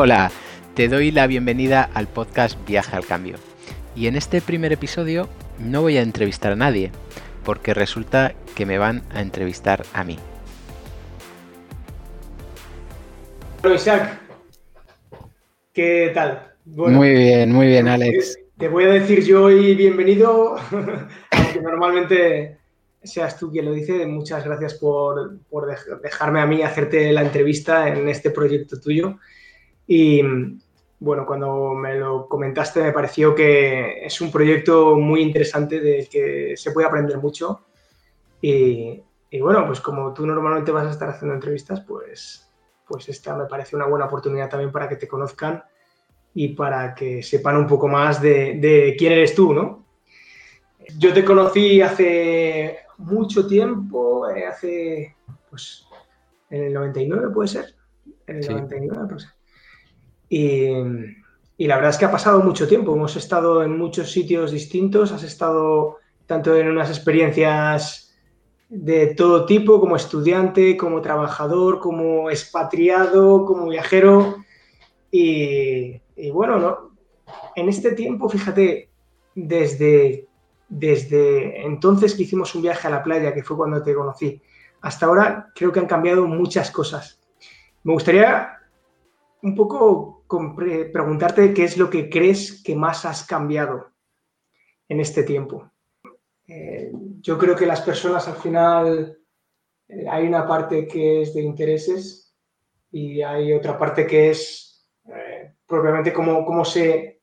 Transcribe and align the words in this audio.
Hola, 0.00 0.30
te 0.76 0.86
doy 0.86 1.10
la 1.10 1.26
bienvenida 1.26 1.90
al 1.92 2.06
podcast 2.06 2.56
Viaje 2.68 2.94
al 2.94 3.04
Cambio. 3.04 3.34
Y 3.96 4.06
en 4.06 4.14
este 4.14 4.40
primer 4.40 4.72
episodio 4.72 5.28
no 5.58 5.82
voy 5.82 5.96
a 5.96 6.02
entrevistar 6.02 6.52
a 6.52 6.54
nadie, 6.54 6.92
porque 7.44 7.74
resulta 7.74 8.32
que 8.54 8.64
me 8.64 8.78
van 8.78 9.02
a 9.10 9.22
entrevistar 9.22 9.84
a 9.92 10.04
mí. 10.04 10.16
Hola 13.64 13.74
Isaac, 13.74 14.20
¿qué 15.72 16.12
tal? 16.14 16.52
muy 16.64 17.10
bien, 17.10 17.50
muy 17.52 17.66
bien 17.66 17.88
Alex. 17.88 18.38
Te 18.56 18.68
voy 18.68 18.84
a 18.84 18.90
decir 18.90 19.24
yo 19.24 19.46
hoy 19.46 19.74
bienvenido, 19.74 20.58
aunque 21.32 21.60
normalmente 21.60 22.58
seas 23.02 23.36
tú 23.36 23.50
quien 23.50 23.64
lo 23.64 23.72
dice. 23.72 24.06
Muchas 24.06 24.44
gracias 24.44 24.74
por, 24.74 25.40
dejarme 26.00 26.40
a 26.40 26.46
mí 26.46 26.62
hacerte 26.62 27.10
la 27.10 27.22
entrevista 27.22 27.88
en 27.88 28.08
este 28.08 28.30
proyecto 28.30 28.78
tuyo. 28.78 29.18
Y 29.88 30.22
bueno, 31.00 31.24
cuando 31.24 31.72
me 31.74 31.94
lo 31.94 32.28
comentaste 32.28 32.82
me 32.82 32.92
pareció 32.92 33.34
que 33.34 34.04
es 34.04 34.20
un 34.20 34.30
proyecto 34.30 34.96
muy 34.96 35.22
interesante 35.22 35.80
del 35.80 36.08
que 36.08 36.54
se 36.56 36.72
puede 36.72 36.86
aprender 36.86 37.18
mucho. 37.18 37.64
Y, 38.40 39.02
bueno, 39.40 39.66
pues 39.66 39.80
como 39.80 40.12
tú 40.12 40.26
normalmente 40.26 40.70
vas 40.70 40.86
a 40.86 40.90
estar 40.90 41.08
haciendo 41.08 41.34
entrevistas, 41.34 41.80
pues, 41.80 42.48
pues 42.86 43.08
esta 43.08 43.34
me 43.34 43.46
parece 43.46 43.76
una 43.76 43.86
buena 43.86 44.04
oportunidad 44.04 44.50
también 44.50 44.70
para 44.70 44.88
que 44.88 44.96
te 44.96 45.08
conozcan 45.08 45.64
y 46.34 46.48
para 46.48 46.94
que 46.94 47.22
sepan 47.22 47.56
un 47.56 47.66
poco 47.66 47.88
más 47.88 48.20
de, 48.20 48.58
de 48.58 48.94
quién 48.98 49.12
eres 49.12 49.34
tú, 49.34 49.54
¿no? 49.54 49.86
Yo 50.98 51.12
te 51.12 51.24
conocí 51.24 51.80
hace 51.80 52.80
mucho 52.98 53.46
tiempo, 53.46 54.28
eh, 54.28 54.46
hace, 54.46 55.16
pues, 55.48 55.86
en 56.50 56.64
el 56.64 56.74
99 56.74 57.30
puede 57.30 57.48
ser, 57.48 57.74
en 58.26 58.36
el 58.36 58.48
99, 58.48 59.06
pues. 59.08 59.37
Y, 60.28 60.70
la 61.58 61.76
verdad 61.76 61.90
es 61.90 61.98
que 61.98 62.04
ha 62.04 62.10
pasado 62.10 62.40
mucho 62.40 62.68
tiempo, 62.68 62.94
hemos 62.94 63.16
estado 63.16 63.62
en 63.62 63.76
muchos 63.76 64.12
sitios 64.12 64.52
distintos, 64.52 65.10
has 65.10 65.24
estado 65.24 65.96
tanto 66.26 66.56
en 66.56 66.68
unas 66.68 66.88
experiencias 66.88 68.14
de 68.68 69.14
todo 69.14 69.46
tipo, 69.46 69.80
como 69.80 69.96
estudiante, 69.96 70.76
como 70.76 71.00
trabajador, 71.00 71.80
como 71.80 72.30
expatriado, 72.30 73.44
como 73.44 73.68
viajero. 73.68 74.36
Y, 75.10 76.00
y 76.14 76.30
bueno, 76.30 76.58
¿no? 76.58 76.90
en 77.56 77.68
este 77.68 77.92
tiempo, 77.92 78.28
fíjate, 78.28 78.90
desde 79.34 80.28
desde 80.68 81.64
entonces 81.64 82.14
que 82.14 82.24
hicimos 82.24 82.54
un 82.54 82.62
viaje 82.62 82.86
a 82.86 82.90
la 82.90 83.02
playa, 83.02 83.32
que 83.32 83.42
fue 83.42 83.56
cuando 83.56 83.82
te 83.82 83.94
conocí, 83.94 84.40
hasta 84.80 85.06
ahora 85.06 85.50
creo 85.54 85.72
que 85.72 85.80
han 85.80 85.86
cambiado 85.86 86.26
muchas 86.26 86.70
cosas. 86.70 87.18
Me 87.84 87.92
gustaría 87.92 88.57
un 89.42 89.54
poco 89.54 90.24
preguntarte 90.92 91.54
qué 91.54 91.64
es 91.64 91.76
lo 91.76 91.88
que 91.88 92.10
crees 92.10 92.62
que 92.62 92.76
más 92.76 93.04
has 93.04 93.24
cambiado 93.24 93.92
en 94.88 95.00
este 95.00 95.22
tiempo. 95.22 95.70
Eh, 96.46 96.90
yo 97.20 97.38
creo 97.38 97.54
que 97.54 97.66
las 97.66 97.82
personas 97.82 98.26
al 98.26 98.36
final 98.36 99.18
eh, 99.88 100.06
hay 100.08 100.26
una 100.26 100.46
parte 100.46 100.86
que 100.86 101.22
es 101.22 101.34
de 101.34 101.42
intereses 101.42 102.34
y 102.90 103.20
hay 103.20 103.52
otra 103.52 103.78
parte 103.78 104.06
que 104.06 104.30
es 104.30 104.88
eh, 105.06 105.54
propiamente 105.66 106.12
cómo, 106.12 106.44
cómo 106.44 106.64
se 106.64 107.20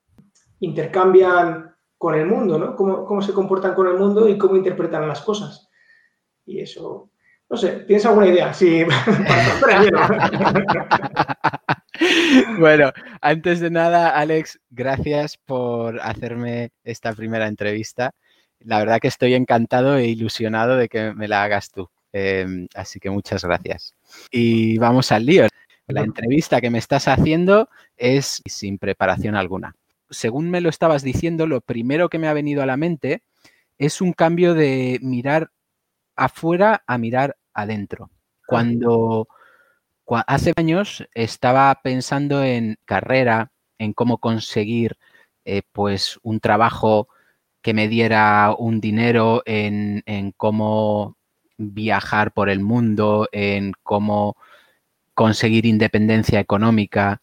intercambian 0.60 1.76
con 1.98 2.14
el 2.16 2.28
mundo, 2.28 2.60
¿no? 2.60 2.76
Cómo, 2.76 3.22
se 3.22 3.34
comportan 3.34 3.74
con 3.74 3.88
el 3.88 3.96
mundo 3.96 4.28
y 4.30 4.38
cómo 4.38 4.56
interpretan 4.56 5.08
las 5.08 5.22
cosas. 5.22 5.70
Y 6.46 6.60
eso, 6.60 7.10
no 7.50 7.58
sé, 7.58 7.80
¿tienes 7.88 8.06
alguna 8.06 8.28
idea? 8.28 8.54
Sí, 8.54 8.86
bueno, 12.60 12.92
antes 13.22 13.60
de 13.60 13.70
nada, 13.70 14.10
Alex, 14.10 14.60
gracias 14.70 15.38
por 15.38 16.00
hacerme 16.02 16.72
esta 16.84 17.14
primera 17.14 17.48
entrevista. 17.48 18.14
La 18.60 18.80
verdad 18.80 19.00
que 19.00 19.08
estoy 19.08 19.34
encantado 19.34 19.98
e 19.98 20.08
ilusionado 20.08 20.78
de 20.78 20.90
que 20.90 21.14
me 21.14 21.28
la 21.28 21.44
hagas 21.44 21.72
tú. 21.72 21.90
Em, 22.14 22.68
así 22.76 23.00
que 23.00 23.10
muchas 23.10 23.44
gracias. 23.44 23.94
Y 24.32 24.78
vamos 24.78 25.12
al 25.12 25.26
lío. 25.26 25.48
La 25.88 26.02
entrevista 26.02 26.62
que 26.62 26.70
me 26.70 26.80
estás 26.80 27.08
haciendo 27.08 27.70
es 27.98 28.42
sin 28.46 28.78
preparación 28.80 29.36
alguna 29.36 29.76
según 30.10 30.50
me 30.50 30.62
lo 30.62 30.70
estabas 30.70 31.04
diciendo, 31.04 31.48
lo 31.48 31.62
primero 31.62 32.10
que 32.10 32.20
me 32.20 32.28
ha 32.28 32.34
venido 32.34 32.62
a 32.62 32.66
la 32.66 32.78
mente 32.78 33.24
es 33.78 34.02
un 34.02 34.14
cambio 34.14 34.54
de 34.54 35.00
mirar 35.02 35.52
afuera 36.16 36.84
a 36.88 36.98
mirar 36.98 37.38
adentro. 37.54 38.10
Cuando, 38.48 39.28
hace 40.28 40.54
años 40.56 41.08
estaba 41.14 41.74
pensando 41.84 42.44
en 42.44 42.78
carrera, 42.86 43.52
en 43.78 43.94
cómo 43.94 44.20
conseguir 44.20 44.98
eh, 45.46 45.62
pues 45.72 46.20
un 46.24 46.40
trabajo 46.40 47.08
que 47.62 47.74
me 47.74 47.88
diera 47.88 48.56
un 48.58 48.80
dinero, 48.80 49.42
en, 49.46 50.04
cómo 50.38 51.18
viajar 51.58 52.34
por 52.34 52.50
el 52.50 52.60
mundo, 52.60 53.28
en 53.32 53.74
cómo 53.84 54.38
conseguir 55.14 55.66
independencia 55.66 56.40
económica. 56.40 57.22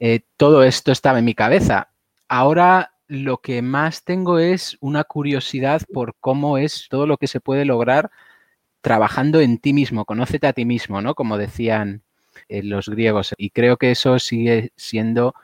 Eh, 0.00 0.20
todo 0.36 0.64
esto 0.64 0.92
estaba 0.92 1.20
en 1.20 1.24
mi 1.24 1.34
cabeza 1.34 1.90
ahora 2.28 2.92
lo 3.08 3.38
que 3.38 3.62
más 3.62 4.04
tengo 4.04 4.38
es 4.38 4.76
una 4.80 5.04
curiosidad 5.04 5.82
por 5.92 6.16
cómo 6.20 6.58
es 6.58 6.88
todo 6.90 7.06
lo 7.06 7.18
que 7.18 7.28
se 7.28 7.40
puede 7.40 7.64
lograr 7.64 8.10
trabajando 8.80 9.40
en 9.40 9.58
ti 9.58 9.72
mismo, 9.72 10.04
conócete 10.04 10.46
a 10.46 10.52
ti 10.52 10.64
mismo, 10.64 11.00
¿no? 11.00 11.14
Como 11.14 11.38
decían 11.38 12.02
los 12.48 12.88
griegos. 12.88 13.34
Y 13.38 13.50
creo 13.50 13.76
que 13.76 13.90
eso 13.90 14.18
sigue 14.18 14.72
siendo 14.76 15.34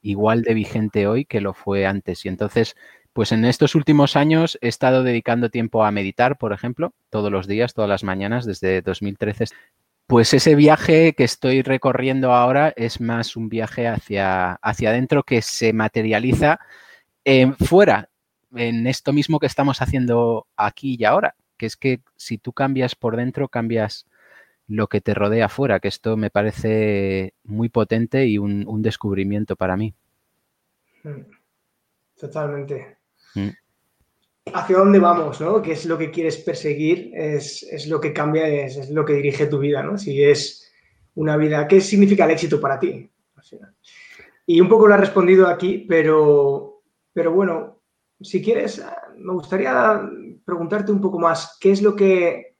igual 0.00 0.42
de 0.42 0.54
vigente 0.54 1.06
hoy 1.06 1.24
que 1.24 1.40
lo 1.40 1.54
fue 1.54 1.86
antes. 1.86 2.24
Y 2.24 2.28
entonces, 2.28 2.76
pues 3.12 3.32
en 3.32 3.44
estos 3.44 3.74
últimos 3.74 4.16
años 4.16 4.58
he 4.60 4.68
estado 4.68 5.02
dedicando 5.02 5.50
tiempo 5.50 5.84
a 5.84 5.90
meditar, 5.90 6.38
por 6.38 6.52
ejemplo, 6.52 6.92
todos 7.10 7.30
los 7.30 7.46
días, 7.46 7.74
todas 7.74 7.88
las 7.88 8.04
mañanas, 8.04 8.44
desde 8.46 8.82
2013. 8.82 9.46
Pues 10.06 10.34
ese 10.34 10.54
viaje 10.54 11.14
que 11.14 11.24
estoy 11.24 11.62
recorriendo 11.62 12.32
ahora 12.32 12.72
es 12.76 13.00
más 13.00 13.36
un 13.36 13.48
viaje 13.48 13.86
hacia, 13.86 14.54
hacia 14.54 14.90
adentro 14.90 15.22
que 15.22 15.42
se 15.42 15.72
materializa 15.72 16.58
fuera, 17.58 18.10
en 18.54 18.86
esto 18.86 19.12
mismo 19.12 19.38
que 19.38 19.46
estamos 19.46 19.80
haciendo 19.80 20.46
aquí 20.56 20.96
y 20.98 21.04
ahora, 21.04 21.34
que 21.56 21.66
es 21.66 21.76
que 21.76 22.00
si 22.16 22.38
tú 22.38 22.52
cambias 22.52 22.94
por 22.94 23.16
dentro, 23.16 23.48
cambias 23.48 24.06
lo 24.74 24.88
que 24.88 25.00
te 25.00 25.14
rodea 25.14 25.46
afuera, 25.46 25.80
que 25.80 25.88
esto 25.88 26.16
me 26.16 26.30
parece 26.30 27.34
muy 27.44 27.68
potente 27.68 28.26
y 28.26 28.38
un, 28.38 28.82
descubrimiento 28.82 29.56
para 29.56 29.76
mí. 29.76 29.94
Mm. 31.04 31.22
Totalmente. 32.18 32.98
Mm 33.34 33.50
hacia 34.46 34.76
dónde 34.76 34.98
vamos, 34.98 35.40
¿no? 35.40 35.62
¿Qué 35.62 35.72
es 35.72 35.86
lo 35.86 35.96
que 35.96 36.10
quieres 36.10 36.38
perseguir? 36.38 37.10
Es, 37.14 37.86
lo 37.88 38.00
que 38.00 38.12
cambia, 38.12 38.46
es, 38.46 38.90
lo 38.90 39.04
que 39.04 39.14
dirige 39.14 39.46
tu 39.46 39.58
vida, 39.58 39.82
¿no? 39.82 39.98
Si 39.98 40.22
es 40.22 40.72
una 41.14 41.36
vida, 41.36 41.68
¿qué 41.68 41.80
significa 41.80 42.24
el 42.24 42.32
éxito 42.32 42.60
para 42.60 42.78
ti? 42.78 43.10
Y 44.46 44.60
un 44.60 44.68
poco 44.68 44.88
lo 44.88 44.94
has 44.94 45.00
respondido 45.00 45.46
aquí, 45.46 45.84
pero, 45.88 46.82
pero 47.12 47.32
bueno, 47.32 47.80
si 48.20 48.42
quieres, 48.42 48.84
me 49.16 49.32
gustaría 49.32 50.02
preguntarte 50.44 50.90
un 50.90 51.00
poco 51.00 51.18
más, 51.18 51.56
¿qué 51.60 51.70
es 51.70 51.82
lo 51.82 51.94
que 51.94 52.51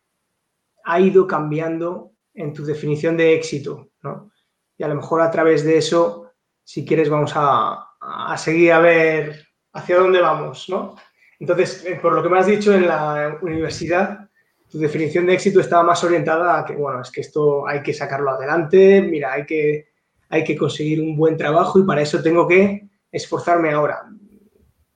ha 0.85 1.01
ido 1.01 1.27
cambiando 1.27 2.13
en 2.35 2.53
tu 2.53 2.65
definición 2.65 3.17
de 3.17 3.35
éxito, 3.35 3.91
¿no? 4.03 4.33
Y 4.77 4.83
a 4.83 4.89
lo 4.89 4.95
mejor 4.95 5.21
a 5.21 5.31
través 5.31 5.65
de 5.65 5.79
eso, 5.79 6.33
si 6.65 6.85
quieres, 6.85 7.09
vamos 7.09 7.33
a, 7.35 7.93
a 8.01 8.37
seguir 8.37 8.73
a 8.73 8.81
ver 8.81 9.47
hacia 9.73 9.99
dónde 9.99 10.21
vamos, 10.21 10.69
¿no? 10.69 10.97
Entonces, 11.39 11.85
eh, 11.85 11.99
por 12.01 12.13
lo 12.13 12.23
que 12.23 12.29
me 12.29 12.39
has 12.39 12.47
dicho 12.47 12.73
en 12.73 12.87
la 12.87 13.39
universidad, 13.43 14.29
tu 14.71 14.79
definición 14.79 15.27
de 15.27 15.35
éxito 15.35 15.61
estaba 15.61 15.83
más 15.83 16.03
orientada 16.05 16.59
a 16.59 16.65
que, 16.65 16.75
bueno, 16.75 17.03
es 17.03 17.11
que 17.11 17.21
esto 17.21 17.67
hay 17.67 17.83
que 17.83 17.93
sacarlo 17.93 18.31
adelante, 18.31 19.03
mira, 19.03 19.33
hay 19.33 19.45
que, 19.45 19.89
hay 20.29 20.45
que 20.45 20.57
conseguir 20.57 21.01
un 21.01 21.17
buen 21.17 21.37
trabajo 21.37 21.79
y 21.79 21.85
para 21.85 22.01
eso 22.01 22.23
tengo 22.23 22.47
que 22.47 22.89
esforzarme 23.11 23.71
ahora. 23.71 24.03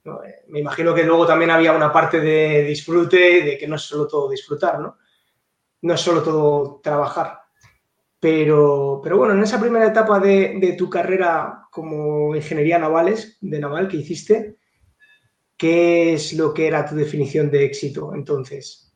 Eh, 0.04 0.44
me 0.48 0.60
imagino 0.60 0.94
que 0.94 1.02
luego 1.02 1.26
también 1.26 1.50
había 1.50 1.72
una 1.72 1.92
parte 1.92 2.20
de 2.20 2.64
disfrute, 2.64 3.42
de 3.42 3.58
que 3.58 3.66
no 3.66 3.76
es 3.76 3.82
solo 3.82 4.06
todo 4.06 4.30
disfrutar, 4.30 4.80
¿no? 4.80 4.98
No 5.82 5.94
es 5.94 6.00
solo 6.00 6.23
todo 6.23 6.81
trabajar. 6.82 7.40
Pero, 8.19 9.00
pero 9.02 9.19
bueno, 9.19 9.34
en 9.34 9.43
esa 9.43 9.61
primera 9.61 9.87
etapa 9.87 10.19
de, 10.19 10.58
de 10.58 10.73
tu 10.73 10.88
carrera 10.88 11.67
como 11.70 12.34
ingeniería 12.34 12.78
navales, 12.78 13.38
de 13.40 13.61
naval 13.61 13.88
que 13.88 13.99
hiciste, 13.99 14.56
¿Qué 15.56 16.12
es 16.12 16.34
lo 16.34 16.52
que 16.52 16.67
era 16.67 16.87
tu 16.87 16.94
definición 16.94 17.50
de 17.50 17.64
éxito 17.64 18.14
entonces? 18.14 18.93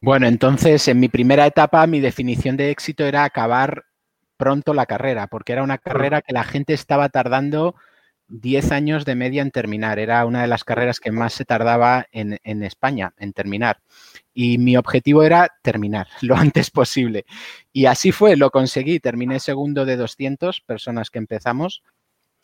Bueno, 0.00 0.26
entonces 0.26 0.86
en 0.88 1.00
mi 1.00 1.08
primera 1.08 1.46
etapa 1.46 1.86
mi 1.86 2.00
definición 2.00 2.56
de 2.56 2.70
éxito 2.70 3.04
era 3.04 3.24
acabar 3.24 3.84
pronto 4.36 4.74
la 4.74 4.84
carrera, 4.84 5.28
porque 5.28 5.52
era 5.52 5.62
una 5.62 5.78
carrera 5.78 6.20
que 6.20 6.34
la 6.34 6.44
gente 6.44 6.74
estaba 6.74 7.08
tardando 7.08 7.74
10 8.28 8.72
años 8.72 9.04
de 9.04 9.14
media 9.14 9.42
en 9.42 9.50
terminar. 9.50 9.98
Era 9.98 10.24
una 10.24 10.42
de 10.42 10.48
las 10.48 10.64
carreras 10.64 11.00
que 11.00 11.12
más 11.12 11.32
se 11.32 11.44
tardaba 11.44 12.06
en, 12.12 12.62
España 12.62 13.14
en 13.18 13.32
terminar. 13.32 13.80
y 14.34 14.58
mi 14.58 14.76
objetivo 14.76 15.22
era 15.22 15.50
terminar 15.62 16.08
lo 16.22 16.36
antes 16.36 16.70
posible. 16.70 17.24
Y 17.72 17.86
así 17.86 18.12
fue, 18.12 18.36
lo 18.36 18.50
conseguí, 18.50 19.00
terminé 19.00 19.40
segundo 19.40 19.84
de 19.84 19.96
200 19.96 20.60
personas 20.60 21.10
que 21.10 21.18
empezamos. 21.18 21.82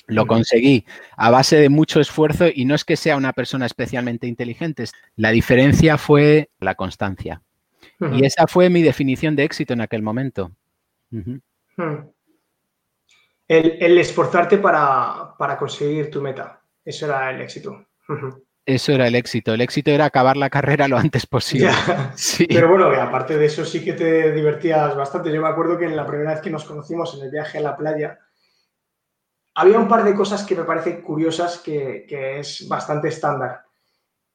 Lo 0.09 0.27
conseguí 0.27 0.85
a 1.17 1.31
base 1.31 1.57
de 1.57 1.69
mucho 1.69 2.01
esfuerzo 2.01 2.47
y 2.53 2.65
no 2.65 2.75
es 2.75 2.85
que 2.85 2.97
sea 2.97 3.17
una 3.17 3.33
persona 3.33 3.67
especialmente 3.67 4.27
inteligente, 4.27 4.85
la 5.15 5.31
diferencia 5.31 5.97
fue 5.97 6.51
la 6.59 6.75
constancia. 6.75 7.43
Y 8.13 8.25
esa 8.25 8.49
fue 8.49 8.69
mi 8.69 8.83
definición 8.83 9.37
de 9.37 9.45
éxito 9.45 9.75
en 9.75 9.81
aquel 9.81 10.03
momento. 10.03 10.51
El, 13.59 13.99
esforzarte 13.99 14.59
para, 14.59 15.35
para, 15.39 15.59
conseguir 15.59 16.11
tu 16.11 16.23
meta, 16.23 16.61
eso 16.85 17.07
era 17.07 17.31
el 17.31 17.41
éxito. 17.41 17.87
Eso 18.65 18.93
era 18.93 19.09
el 19.09 19.15
éxito. 19.15 19.53
El 19.53 19.61
éxito 19.61 19.91
era 19.91 20.05
acabar 20.05 20.37
la 20.37 20.49
carrera 20.49 20.89
lo 20.89 20.97
antes 20.97 21.27
posible. 21.27 21.71
Pero 22.49 22.69
bueno, 22.69 22.87
aparte 22.87 23.37
de 23.37 23.47
eso 23.47 23.65
sí 23.65 23.85
que 23.85 23.93
te 23.93 24.33
divertías 24.33 24.97
bastante. 24.97 25.33
Yo 25.33 25.43
me 25.43 25.49
acuerdo 25.49 25.77
que 25.77 25.87
en 25.87 25.97
la 25.97 26.07
primera 26.07 26.33
vez 26.33 26.41
que 26.41 26.51
nos 26.51 26.65
conocimos 26.65 27.15
en 27.17 27.25
el 27.25 27.31
viaje 27.31 27.59
a 27.59 27.63
la 27.63 27.77
playa, 27.77 28.19
había 29.55 29.79
un 29.79 29.89
par 29.89 30.05
de 30.05 30.15
cosas 30.15 30.45
que 30.45 30.55
me 30.55 30.65
parecen 30.65 31.03
curiosas 31.03 31.59
que, 31.59 32.07
es 32.39 32.67
bastante 32.69 33.09
estándar. 33.09 33.65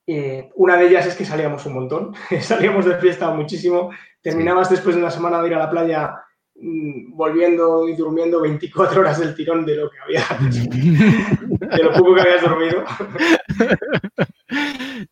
Eh, 0.05 0.49
una 0.55 0.77
de 0.77 0.87
ellas 0.87 1.05
es 1.07 1.15
que 1.15 1.25
salíamos 1.25 1.65
un 1.65 1.73
montón, 1.73 2.13
salíamos 2.41 2.85
de 2.85 2.97
fiesta 2.97 3.31
muchísimo. 3.31 3.91
Terminabas 4.21 4.69
después 4.69 4.95
de 4.95 5.01
una 5.01 5.11
semana 5.11 5.41
de 5.41 5.47
ir 5.47 5.55
a 5.55 5.59
la 5.59 5.69
playa 5.69 6.26
volviendo 6.59 7.87
y 7.87 7.95
durmiendo 7.95 8.41
24 8.41 9.01
horas 9.01 9.19
del 9.19 9.35
tirón 9.35 9.65
de 9.65 9.75
lo 9.75 9.89
que 9.89 9.99
había, 9.99 10.23
de 11.77 11.83
lo 11.83 11.93
poco 11.93 12.15
que 12.15 12.21
habías 12.21 12.41
dormido. 12.41 12.83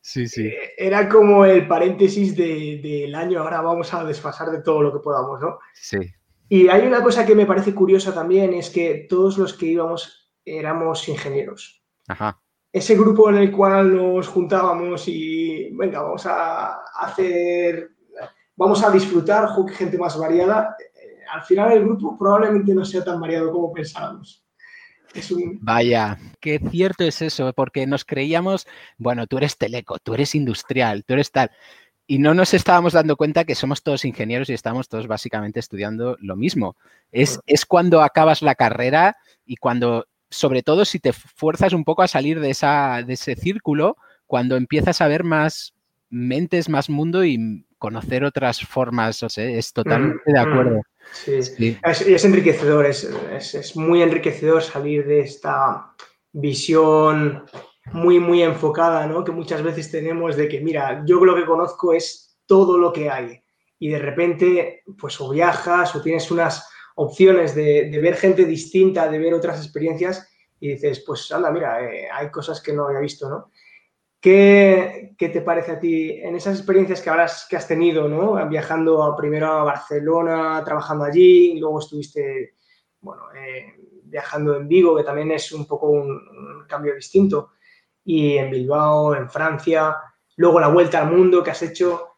Sí, 0.02 0.28
sí. 0.28 0.48
Eh, 0.48 0.74
era 0.78 1.08
como 1.10 1.46
el 1.46 1.68
paréntesis 1.68 2.36
del 2.36 3.14
año, 3.14 3.40
ahora 3.40 3.62
vamos 3.62 3.94
a 3.94 4.04
desfasar 4.04 4.50
de 4.50 4.62
todo 4.62 4.82
lo 4.82 4.94
que 4.94 5.00
podamos, 5.00 5.40
¿no? 5.42 5.60
Sí. 5.74 5.98
Y 6.48 6.68
hay 6.68 6.88
una 6.88 7.04
cosa 7.04 7.26
que 7.26 7.36
me 7.36 7.46
parece 7.46 7.74
curiosa 7.74 8.14
también, 8.14 8.54
es 8.54 8.70
que 8.70 9.06
todos 9.10 9.38
los 9.38 9.54
que 9.54 9.68
íbamos 9.68 10.32
éramos 10.46 11.08
ingenieros. 11.10 11.84
Ajá. 12.08 12.40
Ese 12.72 12.96
grupo 12.96 13.30
en 13.30 13.38
el 13.38 13.52
cual 13.52 13.96
nos 13.96 14.28
juntábamos 14.28 15.08
y, 15.08 15.70
venga, 15.74 16.02
vamos 16.02 16.26
a 16.26 16.82
hacer, 17.02 17.92
vamos 18.56 18.84
a 18.84 18.92
disfrutar, 18.92 19.50
gente 19.70 19.98
más 19.98 20.18
variada, 20.20 20.76
al 21.32 21.44
final 21.44 21.72
el 21.72 21.84
grupo 21.84 22.18
probablemente 22.18 22.74
no 22.74 22.86
sea 22.86 23.04
tan 23.04 23.20
variado 23.20 23.52
como 23.52 23.72
pensábamos. 23.72 24.46
Vaya, 25.62 26.18
qué 26.40 26.60
cierto 26.60 27.04
es 27.04 27.22
eso, 27.22 27.54
porque 27.54 27.88
nos 27.88 28.04
creíamos, 28.04 28.68
bueno, 28.98 29.28
tú 29.28 29.38
eres 29.38 29.58
teleco, 29.58 29.98
tú 30.00 30.14
eres 30.14 30.36
industrial, 30.36 31.06
tú 31.06 31.14
eres 31.14 31.32
tal. 31.32 31.52
Y 32.08 32.20
no 32.20 32.34
nos 32.34 32.54
estábamos 32.54 32.94
dando 32.94 33.16
cuenta 33.16 33.46
que 33.46 33.56
somos 33.56 33.82
todos 33.82 34.06
ingenieros 34.06 34.50
y 34.50 34.54
estamos 34.54 34.90
todos 34.90 35.08
básicamente 35.08 35.60
estudiando 35.60 36.18
lo 36.20 36.36
mismo. 36.36 36.76
Es, 37.12 37.40
es 37.48 37.66
cuando 37.66 38.02
acabas 38.02 38.42
la 38.42 38.56
carrera 38.56 39.16
y 39.46 39.56
cuando, 39.56 40.06
sobre 40.30 40.62
todo 40.62 40.86
si 40.86 41.00
te 41.00 41.14
fuerzas 41.14 41.74
un 41.74 41.84
poco 41.84 42.04
a 42.04 42.08
salir 42.08 42.40
de, 42.40 42.52
esa, 42.52 43.02
de 43.02 43.14
ese 43.14 43.36
círculo, 43.36 43.98
cuando 44.28 44.56
empiezas 44.56 45.02
a 45.02 45.08
ver 45.08 45.24
más 45.24 45.74
mentes, 46.10 46.70
más 46.70 46.90
mundo 46.90 47.24
y 47.26 47.66
conocer 47.78 48.24
otras 48.24 48.62
formas. 48.62 49.24
es 49.38 49.74
totalmente 49.74 50.32
de 50.32 50.40
acuerdo. 50.40 50.82
Sí, 51.14 51.78
Es, 51.84 52.26
enriquecedor, 52.26 52.86
es, 52.86 53.76
muy 53.76 54.02
enriquecedor 54.02 54.64
salir 54.64 55.06
de 55.06 55.22
esta 55.22 55.94
visión 56.32 57.46
muy, 57.94 58.20
muy 58.20 58.42
enfocada, 58.42 59.06
¿no? 59.06 59.24
Que 59.24 59.32
muchas 59.32 59.62
veces 59.62 59.92
tenemos 59.92 60.36
de 60.36 60.48
que, 60.48 60.60
mira, 60.62 61.04
yo 61.06 61.24
lo 61.24 61.36
que 61.36 61.46
conozco 61.46 61.94
es 61.94 62.38
todo 62.46 62.78
lo 62.78 62.92
que 62.92 63.10
hay. 63.10 63.42
Y 63.78 63.90
de 63.90 64.00
repente, 64.00 64.84
pues 65.00 65.20
o 65.22 65.30
viajas 65.30 65.96
o 65.96 66.02
tienes 66.02 66.32
unas 66.32 66.68
opciones 66.96 67.54
de, 67.54 67.90
ver 68.02 68.16
gente 68.16 68.46
distinta, 68.46 69.10
de 69.10 69.20
ver 69.20 69.34
otras 69.34 69.60
experiencias 69.60 70.28
y 70.60 70.70
dices, 70.70 71.04
pues 71.06 71.32
anda, 71.32 71.52
mira, 71.52 71.84
eh, 71.84 72.08
hay 72.12 72.32
cosas 72.32 72.62
que 72.62 72.74
no 72.74 72.88
había 72.88 73.00
visto, 73.00 73.30
¿no? 73.30 73.52
¿Qué, 74.26 75.16
te 75.20 75.42
parece 75.42 75.74
a 75.74 75.80
ti 75.80 76.14
en 76.14 76.36
esas 76.36 76.58
experiencias 76.58 77.00
que, 77.00 77.12
has 77.12 77.68
tenido, 77.68 78.08
¿no? 78.10 78.50
viajando 78.50 79.16
primero 79.16 79.46
a 79.52 79.64
Barcelona, 79.64 80.64
trabajando 80.66 81.04
allí, 81.04 81.52
y 81.52 81.60
luego 81.60 81.78
estuviste 81.78 82.56
bueno, 83.02 83.26
eh, 83.36 83.76
viajando 84.06 84.56
en 84.56 84.68
Vigo, 84.68 84.98
que 84.98 85.04
también 85.04 85.30
es 85.30 85.52
un 85.52 85.68
poco 85.68 85.92
un, 85.92 86.66
cambio 86.68 86.96
distinto, 86.96 87.52
y 88.04 88.38
en 88.38 88.50
Bilbao, 88.50 89.14
en 89.14 89.30
Francia, 89.30 89.96
luego 90.38 90.60
la 90.60 90.70
vuelta 90.70 91.04
al 91.04 91.16
mundo 91.16 91.44
que 91.44 91.52
has 91.52 91.62
hecho. 91.62 92.18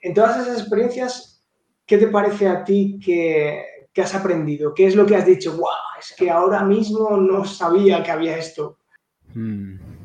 En 0.00 0.14
todas 0.14 0.46
esas 0.46 0.60
experiencias, 0.60 1.44
¿qué 1.84 1.98
te 1.98 2.06
parece 2.06 2.46
a 2.46 2.62
ti 2.62 3.00
que, 3.04 3.64
has 4.00 4.14
aprendido? 4.14 4.72
¿Qué 4.72 4.86
es 4.86 4.94
lo 4.94 5.04
que 5.04 5.16
has 5.16 5.26
dicho? 5.26 5.56
¡Wow! 5.56 5.98
Es 5.98 6.14
que 6.16 6.30
ahora 6.30 6.62
mismo 6.62 7.16
no 7.16 7.44
sabía 7.44 8.00
que 8.00 8.12
había 8.12 8.38
esto. 8.38 8.78
Hmm 9.34 9.97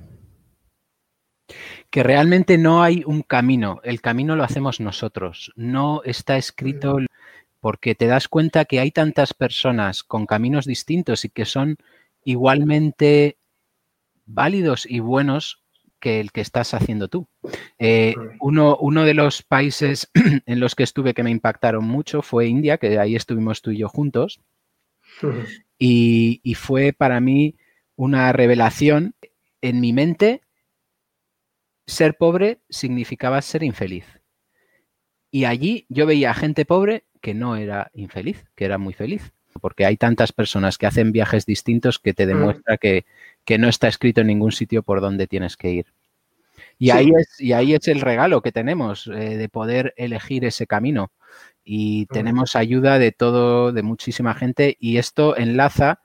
que 1.94 2.02
realmente 2.02 2.58
no 2.58 2.82
hay 2.82 3.04
un 3.06 3.22
camino, 3.22 3.80
el 3.84 4.02
camino 4.02 4.36
lo 4.36 4.44
hacemos 4.44 4.80
nosotros, 4.80 5.54
no 5.56 6.02
está 6.04 6.38
escrito 6.38 6.98
porque 7.60 7.94
te 7.94 8.08
das 8.08 8.28
cuenta 8.28 8.66
que 8.66 8.80
hay 8.80 8.90
tantas 8.90 9.36
personas 9.36 10.02
con 10.02 10.26
caminos 10.26 10.66
distintos 10.66 11.24
y 11.24 11.30
que 11.30 11.46
son 11.46 11.78
igualmente 12.26 13.38
válidos 14.26 14.88
y 14.90 15.02
buenos 15.02 15.62
que 16.00 16.20
el 16.20 16.32
que 16.32 16.42
estás 16.42 16.74
haciendo 16.74 17.10
tú. 17.10 17.28
Eh, 17.78 18.16
uno, 18.40 18.76
uno, 18.78 19.06
de 19.06 19.14
los 19.14 19.44
países 19.44 20.10
en 20.48 20.60
los 20.60 20.74
que 20.74 20.82
estuve 20.82 21.14
que 21.14 21.22
me 21.22 21.30
impactaron 21.30 21.86
mucho 21.86 22.24
fue 22.24 22.48
India, 22.48 22.80
que 22.80 22.98
ahí 22.98 23.16
estuvimos 23.16 23.62
tú 23.62 23.70
y 23.70 23.78
yo 23.78 23.88
juntos, 23.88 24.42
y, 25.78 26.42
y 26.42 26.56
fue 26.56 26.92
para 26.92 27.20
mí 27.20 27.56
una 27.96 28.34
revelación 28.34 29.14
en 29.62 29.80
mi 29.80 29.94
mente 29.94 30.42
ser 31.86 32.16
pobre 32.18 32.62
significaba 32.70 33.42
ser 33.42 33.64
infeliz. 33.64 34.06
Y 35.32 35.46
allí 35.46 35.86
yo 35.90 36.06
veía 36.06 36.34
gente 36.34 36.66
pobre 36.66 37.06
que 37.22 37.34
no 37.34 37.56
era 37.56 37.90
infeliz, 37.94 38.46
que 38.56 38.66
era 38.66 38.78
muy 38.78 38.94
feliz. 38.94 39.34
Porque 39.62 39.86
hay 39.86 39.98
tantas 39.98 40.32
personas 40.32 40.78
que 40.78 40.88
hacen 40.88 41.12
viajes 41.12 41.46
distintos 41.46 42.00
que 42.00 42.14
te 42.14 42.26
mm. 42.26 42.30
demuestra 42.30 42.78
que, 42.78 43.06
no 43.58 43.68
está 43.68 43.88
escrito 43.88 44.22
en 44.22 44.28
ningún 44.28 44.52
sitio 44.52 44.84
por 44.84 45.02
donde 45.02 45.28
tienes 45.28 45.58
que 45.58 45.72
ir. 45.72 45.86
Y, 46.78 46.90
ahí, 46.90 47.12
es, 47.18 47.40
y 47.40 47.54
ahí 47.54 47.74
es 47.74 47.88
el 47.88 48.02
regalo 48.02 48.42
que 48.42 48.52
tenemos 48.52 49.08
eh, 49.08 49.38
de 49.38 49.50
poder 49.50 49.94
elegir 49.98 50.46
ese 50.46 50.68
camino. 50.68 51.12
Y 51.64 52.08
mm. 52.10 52.14
tenemos 52.14 52.56
ayuda 52.56 53.00
de 53.00 53.12
todo, 53.12 53.72
de 53.72 53.84
muchísima 53.84 54.34
gente. 54.34 54.78
Y 54.80 54.98
esto 54.98 55.38
enlaza 55.38 56.02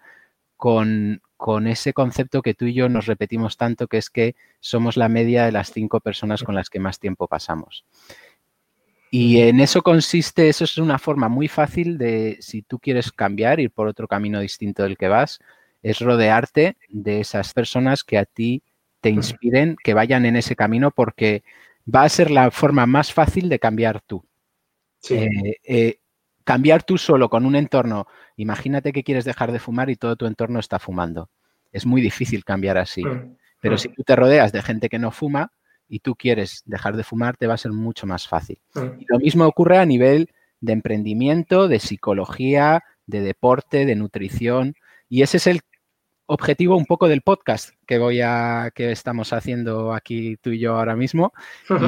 con, 0.57 1.23
con 1.39 1.69
ese 1.69 1.93
concepto 1.93 2.43
que 2.43 2.53
tú 2.53 2.67
y 2.67 2.75
yo 2.75 2.89
nos 2.89 3.07
repetimos 3.07 3.57
tanto, 3.57 3.87
que 3.87 3.97
es 3.97 4.11
que 4.11 4.35
somos 4.59 4.97
la 4.97 5.09
media 5.09 5.47
de 5.47 5.53
las 5.53 5.73
cinco 5.73 6.01
personas 6.01 6.43
con 6.43 6.57
las 6.57 6.69
que 6.69 6.81
más 6.81 6.99
tiempo 6.99 7.29
pasamos. 7.29 7.85
Y 9.13 9.41
en 9.41 9.61
eso 9.61 9.81
consiste, 9.83 10.49
eso 10.49 10.65
es 10.65 10.77
una 10.79 10.99
forma 10.99 11.29
muy 11.29 11.47
fácil 11.47 11.97
de, 11.97 12.39
si 12.41 12.63
tú 12.63 12.81
quieres 12.81 13.13
cambiar, 13.13 13.61
ir 13.61 13.71
por 13.71 13.87
otro 13.87 14.09
camino 14.09 14.41
distinto 14.41 14.83
del 14.83 14.99
que 14.99 15.07
vas, 15.07 15.39
es 15.81 16.01
rodearte 16.01 16.77
de 16.89 17.21
esas 17.21 17.55
personas 17.55 18.03
que 18.03 18.19
a 18.19 18.25
ti 18.25 18.65
te 19.01 19.11
inspiren, 19.11 19.77
que 19.83 19.95
vayan 19.95 20.27
en 20.27 20.35
ese 20.35 20.57
camino, 20.57 20.91
porque 20.91 21.45
va 21.87 22.03
a 22.03 22.09
ser 22.09 22.33
la 22.33 22.51
forma 22.51 22.85
más 22.85 23.13
fácil 23.13 23.49
de 23.49 23.61
cambiar 23.61 24.01
tú. 24.01 24.25
Eh, 25.09 25.29
eh, 25.63 25.99
cambiar 26.49 26.83
tú 26.83 26.97
solo 26.97 27.29
con 27.29 27.45
un 27.45 27.57
entorno 27.57 28.07
Imagínate 28.39 28.93
que 28.93 29.03
quieres 29.03 29.27
dejar 29.27 29.53
de 29.53 29.59
fumar 29.59 29.91
y 29.91 29.97
todo 29.97 30.17
tu 30.17 30.25
entorno 30.25 30.61
está 30.61 30.79
fumando. 30.79 31.29
Es 31.73 31.85
muy 31.85 32.01
difícil 32.01 32.45
cambiar 32.45 32.79
así. 32.79 33.03
Pero 33.61 33.77
si 33.77 33.89
tú 33.89 34.05
te 34.05 34.15
rodeas 34.15 34.53
de 34.53 34.63
gente 34.63 34.89
que 34.89 35.01
no 35.01 35.11
fuma 35.11 35.53
y 35.89 35.99
tú 35.99 36.15
quieres 36.15 36.63
dejar 36.65 36.97
de 36.97 37.03
fumar, 37.03 37.37
te 37.37 37.49
va 37.49 37.55
a 37.55 37.59
ser 37.59 37.73
mucho 37.73 38.07
más 38.07 38.29
fácil. 38.29 38.61
Y 38.77 39.05
lo 39.09 39.19
mismo 39.19 39.45
ocurre 39.45 39.79
a 39.79 39.85
nivel 39.85 40.31
de 40.61 40.73
emprendimiento, 40.73 41.67
de 41.67 41.81
psicología, 41.81 42.85
de 43.07 43.23
deporte, 43.23 43.85
de 43.85 43.97
nutrición. 43.97 44.75
Y 45.09 45.23
ese 45.23 45.39
es 45.39 45.49
el 45.49 45.61
objetivo 46.27 46.77
un 46.77 46.87
poco 46.87 47.09
del 47.09 47.23
podcast 47.23 47.71
que 47.89 47.99
voy 47.99 48.21
a 48.21 48.71
que 48.73 48.93
estamos 48.93 49.33
haciendo 49.33 49.93
aquí 49.93 50.37
tú 50.37 50.51
y 50.51 50.61
yo 50.61 50.77
ahora 50.77 50.95
mismo. 50.95 51.33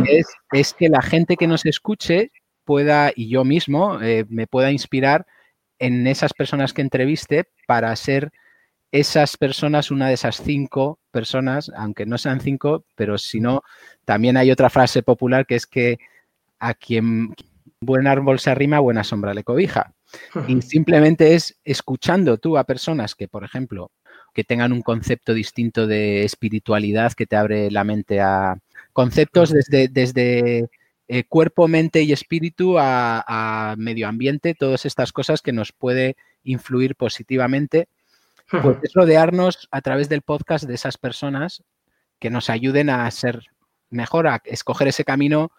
es, 0.06 0.26
es, 0.50 0.74
que 0.74 0.88
la 0.88 1.00
gente 1.00 1.36
que 1.36 1.46
nos 1.46 1.64
escuche 1.64 2.32
pueda, 2.70 3.10
y 3.16 3.28
yo 3.28 3.42
mismo, 3.42 4.00
eh, 4.00 4.24
me 4.28 4.46
pueda 4.46 4.70
inspirar 4.70 5.26
en 5.80 6.06
esas 6.06 6.32
personas 6.32 6.72
que 6.72 6.82
entreviste 6.82 7.48
para 7.66 7.96
ser 7.96 8.30
esas 8.92 9.36
personas 9.36 9.90
una 9.90 10.06
de 10.06 10.14
esas 10.14 10.36
cinco 10.36 11.00
personas, 11.10 11.72
aunque 11.74 12.06
no 12.06 12.16
sean 12.16 12.40
cinco, 12.40 12.84
pero 12.94 13.18
si 13.18 13.40
no, 13.40 13.64
también 14.04 14.36
hay 14.36 14.52
otra 14.52 14.70
frase 14.70 15.02
popular 15.02 15.46
que 15.46 15.56
es 15.56 15.66
que 15.66 15.98
a 16.60 16.74
quien 16.74 17.34
buen 17.80 18.06
árbol 18.06 18.38
se 18.38 18.50
arrima, 18.50 18.78
buena 18.78 19.02
sombra 19.02 19.34
le 19.34 19.42
cobija. 19.42 19.92
Y 20.46 20.62
simplemente 20.62 21.34
es 21.34 21.58
escuchando 21.64 22.38
tú 22.38 22.56
a 22.56 22.62
personas 22.62 23.16
que, 23.16 23.26
por 23.26 23.42
ejemplo, 23.42 23.90
que 24.32 24.44
tengan 24.44 24.72
un 24.72 24.82
concepto 24.82 25.34
distinto 25.34 25.88
de 25.88 26.22
espiritualidad 26.22 27.14
que 27.14 27.26
te 27.26 27.34
abre 27.34 27.68
la 27.68 27.82
mente 27.82 28.20
a 28.20 28.58
conceptos 28.92 29.50
desde, 29.50 29.88
desde 29.88 30.70
eh, 31.12 31.24
cuerpo, 31.24 31.66
mente 31.66 32.02
y 32.02 32.12
espíritu 32.12 32.76
a, 32.78 33.74
medio 33.76 34.06
ambiente, 34.06 34.54
todas 34.54 34.86
estas 34.86 35.12
cosas 35.12 35.42
que 35.42 35.52
nos 35.52 35.72
puede 35.72 36.16
influir 36.44 36.94
positivamente. 36.94 37.88
Pues 38.48 38.76
es 38.82 38.92
rodearnos 38.94 39.66
a 39.72 39.80
través 39.80 40.08
del 40.08 40.22
podcast 40.22 40.66
de 40.66 40.74
esas 40.74 40.98
personas 40.98 41.64
que 42.20 42.30
nos 42.30 42.48
ayuden 42.48 42.90
a 42.90 43.10
ser 43.10 43.46
mejor, 43.90 44.28
a 44.28 44.40
escoger 44.44 44.86
ese 44.86 45.04
camino 45.04 45.50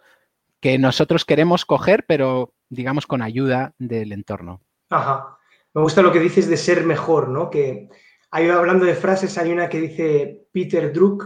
que 0.62 0.78
nosotros 0.78 1.26
queremos 1.26 1.66
coger, 1.66 2.06
pero 2.08 2.54
digamos 2.70 3.06
con 3.06 3.22
ayuda 3.22 3.74
del 3.78 4.14
entorno. 4.14 4.62
Ajá. 4.90 5.38
Me 5.74 5.82
gusta 5.82 6.02
lo 6.02 6.14
que 6.14 6.22
dices 6.22 6.48
de 6.48 6.56
ser 6.56 6.86
mejor, 6.86 7.28
¿no? 7.28 7.50
Que 7.50 7.90
hay 8.30 8.50
hablando 8.50 8.86
de 8.86 8.96
frases, 8.96 9.38
hay 9.38 9.52
una 9.52 9.68
que 9.68 9.82
dice 9.82 10.48
Peter 10.54 10.94
Druck, 10.94 11.26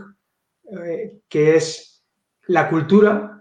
eh, 0.83 1.19
que 1.29 1.57
es 1.57 2.03
la 2.47 2.69
cultura 2.69 3.34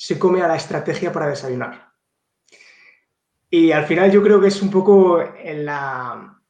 se 0.00 0.18
come 0.18 0.40
a 0.40 0.48
la 0.48 0.56
estrategia 0.56 1.12
para 1.12 1.28
desayunar. 1.28 1.92
Y 3.50 3.70
al 3.70 3.84
final 3.84 4.10
yo 4.10 4.22
creo 4.22 4.40
que 4.40 4.48
es 4.48 4.62
un 4.62 4.70
poco 4.70 5.22
la, 5.44 6.40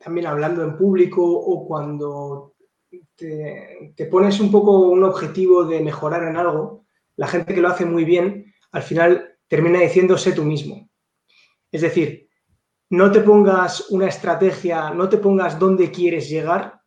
también 0.00 0.28
hablando 0.28 0.62
en 0.62 0.76
público 0.76 1.24
o 1.28 1.66
cuando 1.66 2.54
te, 3.16 3.92
te, 3.96 4.06
pones 4.06 4.38
un 4.38 4.52
poco 4.52 4.78
un 4.78 5.02
objetivo 5.02 5.64
de 5.64 5.80
mejorar 5.80 6.22
en 6.22 6.36
algo, 6.36 6.86
la 7.16 7.26
gente 7.26 7.52
que 7.52 7.60
lo 7.60 7.68
hace 7.68 7.84
muy 7.84 8.04
bien, 8.04 8.54
al 8.70 8.82
final 8.84 9.38
termina 9.48 9.80
diciéndose 9.80 10.30
tú 10.30 10.44
mismo. 10.44 10.88
Es 11.72 11.80
decir, 11.80 12.28
no 12.90 13.10
te 13.10 13.22
pongas 13.22 13.90
una 13.90 14.06
estrategia, 14.06 14.90
no 14.90 15.08
te 15.08 15.18
pongas 15.18 15.58
dónde 15.58 15.90
quieres 15.90 16.28
llegar, 16.28 16.80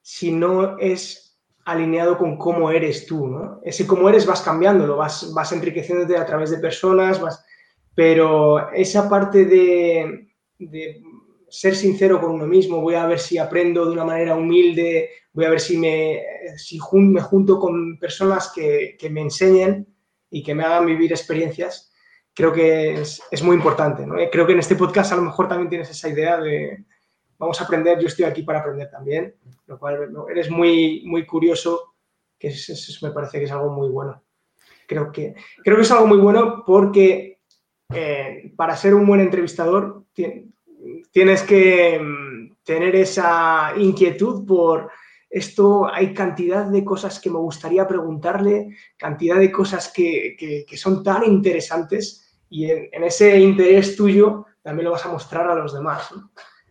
si 0.00 0.32
no 0.32 0.78
es 0.78 1.25
alineado 1.66 2.16
con 2.16 2.38
cómo 2.38 2.70
eres 2.70 3.06
tú, 3.06 3.26
¿no? 3.26 3.60
Ese 3.64 3.86
cómo 3.86 4.08
eres 4.08 4.24
vas 4.24 4.40
cambiándolo, 4.40 4.96
vas, 4.96 5.32
vas 5.34 5.50
enriqueciéndote 5.50 6.16
a 6.16 6.24
través 6.24 6.50
de 6.50 6.58
personas, 6.58 7.20
vas... 7.20 7.44
pero 7.94 8.70
esa 8.72 9.08
parte 9.08 9.44
de, 9.44 10.30
ser 11.48 11.74
sincero 11.74 12.20
con 12.20 12.30
uno 12.30 12.46
mismo, 12.46 12.80
voy 12.80 12.94
a 12.94 13.06
ver 13.06 13.18
si 13.18 13.36
aprendo 13.36 13.84
de 13.84 13.90
una 13.90 14.04
manera 14.04 14.36
humilde, 14.36 15.10
voy 15.32 15.44
a 15.44 15.50
ver 15.50 15.60
si 15.60 15.76
me, 15.76 16.22
si 16.56 16.78
me 16.92 17.20
junto 17.20 17.58
con 17.58 17.98
personas 17.98 18.52
que, 18.54 18.96
me 19.10 19.22
enseñen 19.22 19.88
y 20.30 20.44
que 20.44 20.54
me 20.54 20.62
hagan 20.62 20.86
vivir 20.86 21.10
experiencias, 21.10 21.92
creo 22.32 22.52
que 22.52 23.00
es, 23.00 23.20
es 23.28 23.42
muy 23.42 23.56
importante. 23.56 24.06
¿no? 24.06 24.14
Creo 24.30 24.46
que 24.46 24.52
en 24.52 24.60
este 24.60 24.76
podcast 24.76 25.12
a 25.12 25.16
lo 25.16 25.22
mejor 25.22 25.48
también 25.48 25.70
tienes 25.70 25.90
esa 25.90 26.08
idea 26.08 26.38
de, 26.38 26.84
vamos 27.38 27.60
a 27.60 27.64
aprender, 27.64 27.98
yo 27.98 28.06
estoy 28.06 28.24
aquí 28.24 28.42
para 28.42 28.60
aprender 28.60 28.90
también, 28.90 29.34
lo 29.66 29.78
cual 29.78 30.08
eres 30.30 30.50
muy, 30.50 31.02
muy 31.06 31.26
curioso, 31.26 31.94
que 32.38 32.54
me 33.02 33.10
parece 33.10 33.38
que 33.38 33.44
es 33.44 33.52
algo 33.52 33.70
muy 33.70 33.88
bueno. 33.88 34.22
Creo 34.86 35.10
que, 35.10 35.34
creo 35.64 35.76
que 35.76 35.82
es 35.82 35.90
algo 35.90 36.06
muy 36.06 36.18
bueno 36.18 36.62
porque 36.64 37.40
eh, 37.92 38.52
para 38.56 38.76
ser 38.76 38.94
un 38.94 39.06
buen 39.06 39.20
entrevistador 39.20 40.04
tienes 41.10 41.42
que 41.42 41.98
mm, 42.00 42.56
tener 42.62 42.94
esa 42.96 43.72
inquietud 43.76 44.46
por 44.46 44.90
esto, 45.28 45.92
hay 45.92 46.14
cantidad 46.14 46.66
de 46.66 46.84
cosas 46.84 47.20
que 47.20 47.30
me 47.30 47.38
gustaría 47.38 47.86
preguntarle, 47.86 48.76
cantidad 48.96 49.36
de 49.36 49.50
cosas 49.50 49.92
que, 49.92 50.64
son 50.76 51.02
tan 51.02 51.24
interesantes 51.24 52.38
y 52.48 52.70
en, 52.70 53.04
ese 53.04 53.38
interés 53.38 53.96
tuyo 53.96 54.46
también 54.62 54.86
lo 54.86 54.92
vas 54.92 55.04
a 55.04 55.12
mostrar 55.12 55.48
a 55.50 55.54
los 55.54 55.74
demás. 55.74 56.08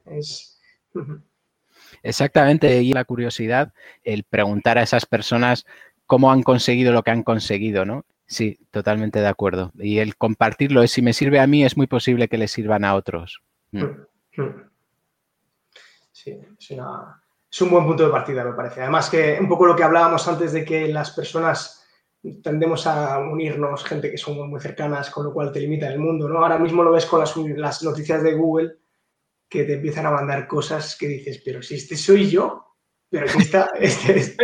Es, 0.05 0.54
Exactamente, 2.03 2.81
y 2.81 2.93
la 2.93 3.05
curiosidad, 3.05 3.73
el 4.03 4.23
preguntar 4.23 4.77
a 4.77 4.83
esas 4.83 5.05
personas 5.05 5.65
cómo 6.05 6.31
han 6.31 6.43
conseguido 6.43 6.93
lo 6.93 7.03
que 7.03 7.11
han 7.11 7.23
conseguido, 7.23 7.85
¿no? 7.85 8.05
Sí, 8.27 8.57
totalmente 8.71 9.19
de 9.19 9.27
acuerdo. 9.27 9.71
Y 9.75 9.99
el 9.99 10.17
compartirlo 10.17 10.81
es, 10.81 10.91
si 10.91 11.01
me 11.01 11.13
sirve 11.13 11.39
a 11.39 11.47
mí, 11.47 11.63
es 11.63 11.77
muy 11.77 11.87
posible 11.87 12.27
que 12.27 12.37
le 12.37 12.47
sirvan 12.47 12.83
a 12.83 12.95
otros. 12.95 13.41
Mm. 13.71 13.85
Sí, 16.11 16.39
es, 16.59 17.61
un 17.61 17.69
buen 17.69 17.85
punto 17.85 18.05
de 18.05 18.11
partida, 18.11 18.43
me 18.43 18.53
parece. 18.53 18.81
Además 18.81 19.09
que 19.09 19.37
un 19.39 19.47
poco 19.47 19.65
lo 19.67 19.75
que 19.75 19.83
hablábamos 19.83 20.27
antes 20.27 20.53
de 20.53 20.65
que 20.65 20.87
las 20.87 21.11
personas 21.11 21.85
tendemos 22.41 22.87
a 22.87 23.19
unirnos, 23.19 23.83
gente 23.83 24.09
que 24.09 24.17
somos 24.17 24.47
muy 24.47 24.59
cercanas, 24.59 25.11
con 25.11 25.25
lo 25.25 25.33
cual 25.33 25.51
te 25.51 25.59
limita 25.59 25.87
el 25.87 25.99
mundo, 25.99 26.27
¿no? 26.27 26.39
Ahora 26.39 26.57
mismo 26.57 26.83
lo 26.83 26.91
ves 26.91 27.05
con 27.05 27.19
las, 27.19 27.37
las 27.37 27.83
noticias 27.83 28.23
de 28.23 28.33
Google, 28.33 28.77
que 29.49 29.63
te 29.63 29.73
empiezan 29.73 30.05
a 30.05 30.11
mandar 30.11 30.47
cosas 30.47 30.95
que 30.97 31.07
dices, 31.07 31.41
pero 31.43 31.61
si 31.61 31.75
este 31.75 31.95
soy 31.95 32.29
yo, 32.29 32.65
pero 33.09 33.27
si 33.27 33.39
está, 33.39 33.69
este, 33.79 34.35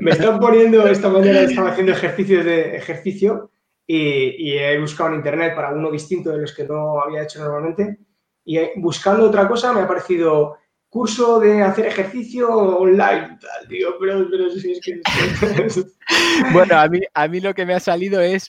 me 0.00 0.12
están 0.12 0.40
poniendo, 0.40 0.86
esta 0.86 1.08
mañana 1.08 1.40
estaba 1.40 1.70
haciendo 1.70 1.92
ejercicios 1.92 2.44
de 2.44 2.76
ejercicio 2.76 3.50
y, 3.86 4.52
he 4.56 4.78
buscado 4.80 5.10
en 5.10 5.16
internet 5.16 5.54
para 5.54 5.72
uno 5.72 5.90
distinto 5.90 6.30
de 6.30 6.38
los 6.38 6.54
que 6.54 6.64
no 6.64 7.00
había 7.00 7.22
hecho 7.22 7.40
normalmente 7.40 7.98
y 8.44 8.58
buscando 8.76 9.26
otra 9.26 9.46
cosa 9.48 9.72
me 9.72 9.80
ha 9.80 9.84
aparecido 9.84 10.58
curso 10.88 11.40
de 11.40 11.60
hacer 11.60 11.86
ejercicio 11.86 12.48
online, 12.48 13.36
tal, 13.40 13.68
digo, 13.68 13.94
pero, 13.98 14.28
pero 14.30 14.48
si 14.50 14.72
es 14.72 14.80
que... 14.80 15.00
bueno, 16.52 16.78
a 16.78 16.86
mí, 16.88 17.00
a 17.12 17.26
mí 17.26 17.40
lo 17.40 17.52
que 17.52 17.66
me 17.66 17.74
ha 17.74 17.80
salido 17.80 18.20
es, 18.20 18.48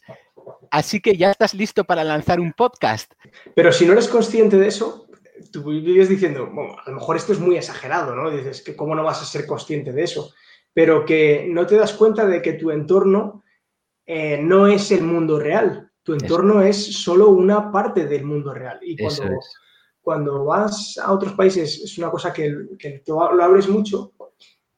así 0.70 1.02
que 1.02 1.18
ya 1.18 1.32
estás 1.32 1.56
listo 1.56 1.86
para 1.86 2.04
lanzar 2.04 2.40
un 2.40 2.54
podcast. 2.54 3.12
Pero 3.56 3.72
si 3.72 3.88
no 3.88 3.94
eres 3.94 4.08
consciente 4.08 4.58
de 4.58 4.68
eso, 4.68 5.05
tú 5.52 5.64
vives 5.64 6.10
diciendo, 6.10 6.50
bueno, 6.52 6.76
a 6.84 6.90
lo 6.90 6.96
mejor 6.98 7.16
esto 7.16 7.34
es 7.34 7.40
muy 7.40 7.58
exagerado, 7.58 8.16
¿no? 8.16 8.30
Dices 8.30 8.62
que 8.62 8.76
cómo 8.76 8.96
no 8.96 9.04
vas 9.04 9.22
a 9.22 9.26
ser 9.26 9.46
consciente 9.46 9.92
de 9.92 10.04
eso, 10.04 10.34
pero 10.74 11.06
que 11.06 11.48
no 11.50 11.66
te 11.66 11.76
das 11.76 11.94
cuenta 11.94 12.26
de 12.26 12.42
que 12.42 12.54
tu 12.54 12.72
entorno 12.72 13.44
eh, 14.06 14.40
no 14.42 14.68
es 14.68 14.92
el 14.92 15.04
mundo 15.04 15.40
real, 15.40 15.92
tu 16.04 16.14
entorno 16.14 16.62
es 16.62 17.02
solo 17.02 17.30
una 17.30 17.72
parte 17.72 18.06
del 18.06 18.24
mundo 18.24 18.54
real. 18.54 18.80
Y 18.82 18.96
cuando, 18.98 19.40
cuando 20.02 20.46
vas 20.46 20.98
a 20.98 21.12
otros 21.12 21.34
países, 21.34 21.82
es 21.84 21.98
una 21.98 22.12
cosa 22.12 22.32
que, 22.32 22.54
que 22.78 23.02
tú 23.06 23.14
lo 23.14 23.44
abres 23.44 23.68
mucho, 23.68 24.14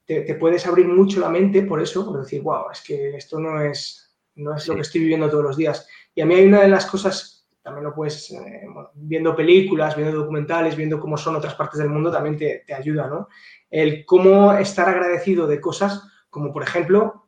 te, 0.08 0.36
puedes 0.36 0.66
abrir 0.66 0.88
mucho 0.88 1.20
la 1.20 1.30
mente 1.30 1.64
por 1.64 1.82
eso, 1.82 2.06
por 2.06 2.22
decir, 2.22 2.42
wow, 2.42 2.72
es 2.72 2.82
que 2.82 3.18
esto 3.18 3.40
no 3.40 3.62
es, 3.62 4.18
no 4.36 4.56
es 4.56 4.66
lo 4.68 4.76
que 4.76 4.82
estoy 4.82 5.02
viviendo 5.02 5.30
todos 5.30 5.44
los 5.44 5.58
días. 5.58 5.86
Y 6.16 6.22
a 6.22 6.26
mí 6.26 6.34
hay 6.34 6.46
una 6.46 6.62
de 6.62 6.70
las 6.70 6.86
cosas 6.86 7.37
también 7.68 7.84
lo 7.84 7.94
puedes, 7.94 8.32
eh, 8.32 8.66
viendo 8.94 9.36
películas, 9.36 9.94
viendo 9.94 10.18
documentales, 10.18 10.78
viendo 10.78 11.02
cómo 11.02 11.18
son 11.18 11.36
otras 11.36 11.54
partes 11.56 11.78
del 11.80 11.90
mundo, 11.90 12.10
también 12.10 12.38
te, 12.38 12.74
ayuda, 12.74 13.08
¿no? 13.08 13.28
El 13.70 14.06
cómo 14.06 14.54
estar 14.54 14.88
agradecido 14.88 15.46
de 15.48 15.60
cosas 15.60 16.02
como, 16.30 16.54
por 16.54 16.64
ejemplo, 16.64 17.28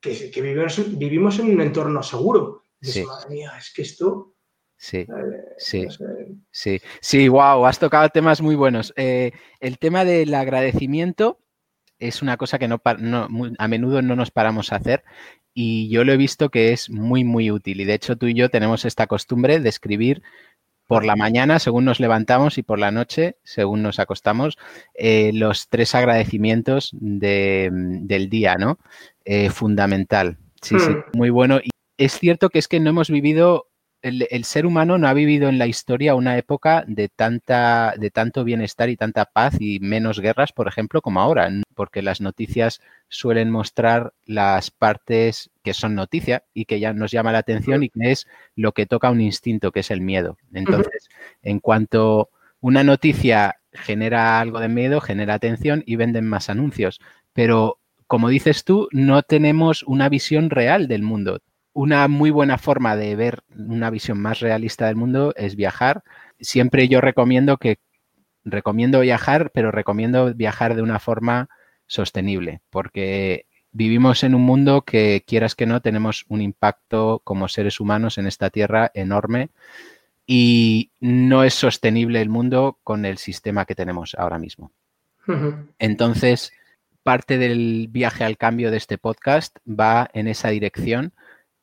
que, 0.00 0.30
vivimos, 0.36 0.96
vivimos, 0.96 1.40
en 1.40 1.54
un 1.54 1.60
entorno 1.62 2.00
seguro. 2.00 2.62
sí. 2.80 3.02
Madre 3.02 3.28
mía, 3.28 3.54
es 3.58 3.72
que 3.74 3.82
esto... 3.82 4.36
Sí, 4.76 4.98
eh, 4.98 5.08
sí, 5.58 5.88
sí, 6.52 6.80
sí, 7.00 7.28
wow, 7.28 7.66
has 7.66 7.80
tocado 7.80 8.08
temas 8.08 8.40
muy 8.40 8.54
buenos. 8.54 8.92
Eh, 8.96 9.32
el 9.58 9.78
tema 9.78 10.04
del 10.04 10.32
agradecimiento 10.32 11.40
es 12.02 12.22
una 12.22 12.36
cosa 12.36 12.58
que 12.58 12.68
no, 12.68 12.80
a 12.84 13.68
menudo 13.68 14.02
no 14.02 14.16
nos 14.16 14.30
paramos 14.30 14.72
a 14.72 14.76
hacer 14.76 15.04
y 15.54 15.88
yo 15.88 16.04
lo 16.04 16.12
he 16.12 16.16
visto 16.16 16.50
que 16.50 16.72
es 16.72 16.90
muy, 16.90 17.24
muy 17.24 17.50
útil. 17.50 17.80
Y 17.80 17.84
de 17.84 17.94
hecho 17.94 18.16
tú 18.16 18.26
y 18.26 18.34
yo 18.34 18.50
tenemos 18.50 18.84
esta 18.84 19.06
costumbre 19.06 19.60
de 19.60 19.68
escribir 19.68 20.22
por 20.86 21.04
la 21.04 21.16
mañana, 21.16 21.58
según 21.58 21.84
nos 21.86 22.00
levantamos, 22.00 22.58
y 22.58 22.62
por 22.62 22.78
la 22.78 22.90
noche, 22.90 23.36
según 23.44 23.82
nos 23.82 23.98
acostamos, 23.98 24.58
eh, 24.94 25.30
los 25.32 25.68
tres 25.68 25.94
agradecimientos 25.94 26.90
del 26.92 28.28
día, 28.28 28.56
¿no? 28.56 28.78
Eh, 29.24 29.48
fundamental. 29.48 30.36
Sí, 30.60 30.78
sí, 30.78 30.90
hmm. 30.90 31.16
muy 31.16 31.30
bueno. 31.30 31.60
Y 31.62 31.70
es 31.96 32.18
cierto 32.18 32.50
que 32.50 32.58
es 32.58 32.68
que 32.68 32.80
no 32.80 32.90
hemos 32.90 33.08
vivido 33.08 33.68
el, 34.02 34.44
ser 34.44 34.66
humano 34.66 34.98
no 34.98 35.06
ha 35.06 35.14
vivido 35.14 35.48
en 35.48 35.58
la 35.58 35.66
historia 35.66 36.16
una 36.16 36.36
época 36.36 36.84
de, 36.88 37.08
tanta, 37.08 37.94
de 37.96 38.10
tanto 38.10 38.42
bienestar 38.42 38.90
y 38.90 38.96
tanta 38.96 39.24
paz 39.26 39.54
y 39.60 39.78
menos 39.78 40.18
guerras, 40.18 40.52
por 40.52 40.66
ejemplo, 40.66 41.00
como 41.00 41.20
ahora, 41.20 41.48
porque 41.74 42.02
las 42.02 42.20
noticias 42.20 42.80
suelen 43.08 43.50
mostrar 43.50 44.12
las 44.24 44.70
partes 44.72 45.50
que 45.62 45.72
son 45.72 45.94
noticia 45.94 46.42
y 46.52 46.64
que 46.64 46.80
ya 46.80 46.92
nos 46.92 47.12
llama 47.12 47.32
la 47.32 47.38
atención 47.38 47.84
y 47.84 47.90
que 47.90 48.10
es 48.10 48.26
lo 48.56 48.72
que 48.72 48.86
toca 48.86 49.10
un 49.10 49.20
instinto, 49.20 49.70
que 49.70 49.80
es 49.80 49.90
el 49.92 50.00
miedo. 50.00 50.36
Entonces, 50.52 51.08
en 51.42 51.60
cuanto 51.60 52.30
una 52.60 52.82
noticia 52.82 53.60
genera 53.72 54.40
algo 54.40 54.58
de 54.58 54.68
miedo, 54.68 55.00
genera 55.00 55.34
atención 55.34 55.84
y 55.86 55.96
venden 55.96 56.26
más 56.26 56.50
anuncios. 56.50 57.00
Pero, 57.32 57.78
como 58.08 58.28
dices 58.28 58.64
tú, 58.64 58.88
no 58.90 59.22
tenemos 59.22 59.84
una 59.84 60.08
visión 60.08 60.50
real 60.50 60.88
del 60.88 61.02
mundo 61.02 61.40
una 61.72 62.06
muy 62.08 62.30
buena 62.30 62.58
forma 62.58 62.96
de 62.96 63.16
ver 63.16 63.42
una 63.56 63.90
visión 63.90 64.20
más 64.20 64.40
realista 64.40 64.86
del 64.86 64.96
mundo 64.96 65.32
es 65.36 65.56
viajar. 65.56 66.02
Siempre 66.40 66.88
yo 66.88 67.00
recomiendo 67.00 67.56
que 67.56 67.78
recomiendo 68.44 69.00
viajar, 69.00 69.50
pero 69.54 69.70
recomiendo 69.70 70.34
viajar 70.34 70.74
de 70.74 70.82
una 70.82 70.98
forma 70.98 71.48
sostenible, 71.86 72.60
porque 72.70 73.46
vivimos 73.70 74.22
en 74.24 74.34
un 74.34 74.42
mundo 74.42 74.82
que 74.82 75.24
quieras 75.26 75.54
que 75.54 75.66
no 75.66 75.80
tenemos 75.80 76.24
un 76.28 76.42
impacto 76.42 77.20
como 77.24 77.48
seres 77.48 77.80
humanos 77.80 78.18
en 78.18 78.26
esta 78.26 78.50
tierra 78.50 78.90
enorme 78.94 79.50
y 80.26 80.92
no 81.00 81.44
es 81.44 81.54
sostenible 81.54 82.20
el 82.20 82.28
mundo 82.28 82.78
con 82.84 83.04
el 83.04 83.18
sistema 83.18 83.64
que 83.64 83.74
tenemos 83.74 84.14
ahora 84.14 84.38
mismo. 84.38 84.72
Entonces, 85.78 86.52
parte 87.02 87.38
del 87.38 87.88
viaje 87.90 88.24
al 88.24 88.36
cambio 88.36 88.70
de 88.70 88.76
este 88.76 88.98
podcast 88.98 89.56
va 89.66 90.10
en 90.12 90.28
esa 90.28 90.50
dirección 90.50 91.12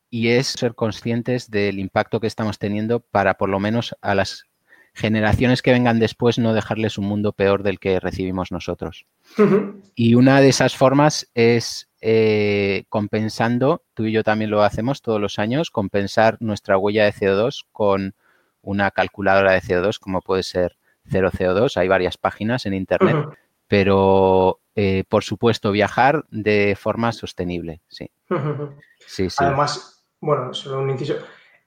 y 0.10 0.30
es 0.30 0.48
ser 0.48 0.75
conscientes 0.75 1.50
del 1.51 1.80
impacto 1.80 2.20
que 2.20 2.28
estamos 2.28 2.60
teniendo 2.60 3.00
para 3.00 3.36
por 3.36 3.50
lo 3.50 3.60
menos 3.60 3.96
a 4.01 4.16
las 4.16 4.46
generaciones 4.94 5.62
que 5.62 5.72
vengan 5.72 6.00
después 6.00 6.39
no 6.39 6.54
dejarles 6.54 6.98
un 6.98 7.06
mundo 7.06 7.32
peor 7.32 7.63
del 7.63 7.80
que 7.80 8.00
recibimos 8.00 8.51
nosotros. 8.51 9.06
Y 9.96 10.16
una 10.16 10.42
de 10.42 10.50
esas 10.50 10.75
formas 10.75 11.30
es 11.34 11.89
eh, 12.01 12.86
compensando, 12.89 13.84
tú 13.94 14.06
y 14.06 14.12
yo 14.12 14.24
también 14.24 14.51
lo 14.51 14.63
hacemos 14.63 15.01
todos 15.01 15.22
los 15.22 15.39
años, 15.39 15.70
compensar 15.72 16.38
nuestra 16.39 16.78
huella 16.78 17.06
de 17.06 17.13
CO2 17.13 17.66
con 17.72 18.16
una 18.62 18.92
calculadora 18.92 19.54
de 19.54 19.62
CO2, 19.62 20.00
como 20.00 20.22
puede 20.22 20.44
ser 20.44 20.78
0CO2. 21.10 21.78
Hay 21.78 21.88
varias 21.88 22.18
páginas 22.18 22.66
en 22.66 22.74
Internet, 22.74 23.18
pero 23.68 24.60
eh, 24.75 25.04
por 25.08 25.24
supuesto 25.24 25.72
viajar 25.72 26.25
de 26.30 26.78
forma 26.80 27.12
sostenible, 27.12 27.82
sí. 27.88 28.10
sí, 29.06 29.30
sí. 29.30 29.38
Además, 29.39 29.99
bueno, 30.22 30.54
solo 30.54 30.82
un 30.82 30.90
inciso 30.90 31.16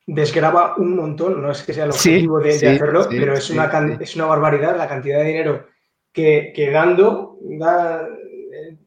desgraba 0.07 0.75
un 0.77 0.97
montón, 0.97 1.41
no 1.41 1.51
es 1.51 1.63
que 1.63 1.73
sea 1.73 1.85
el 1.85 1.91
objetivo 1.91 2.41
de, 2.41 2.51
hacerlo, 2.51 3.07
pero 3.09 3.35
es, 3.35 3.51
una, 3.51 3.71
es 4.01 4.17
una 4.17 4.27
barbaridad 4.27 4.77
la 4.77 4.89
cantidad 4.89 5.19
de 5.21 5.25
dinero 5.25 5.67
que, 6.13 6.53
que 6.55 6.71
dando 6.71 7.39
eh, 7.51 8.79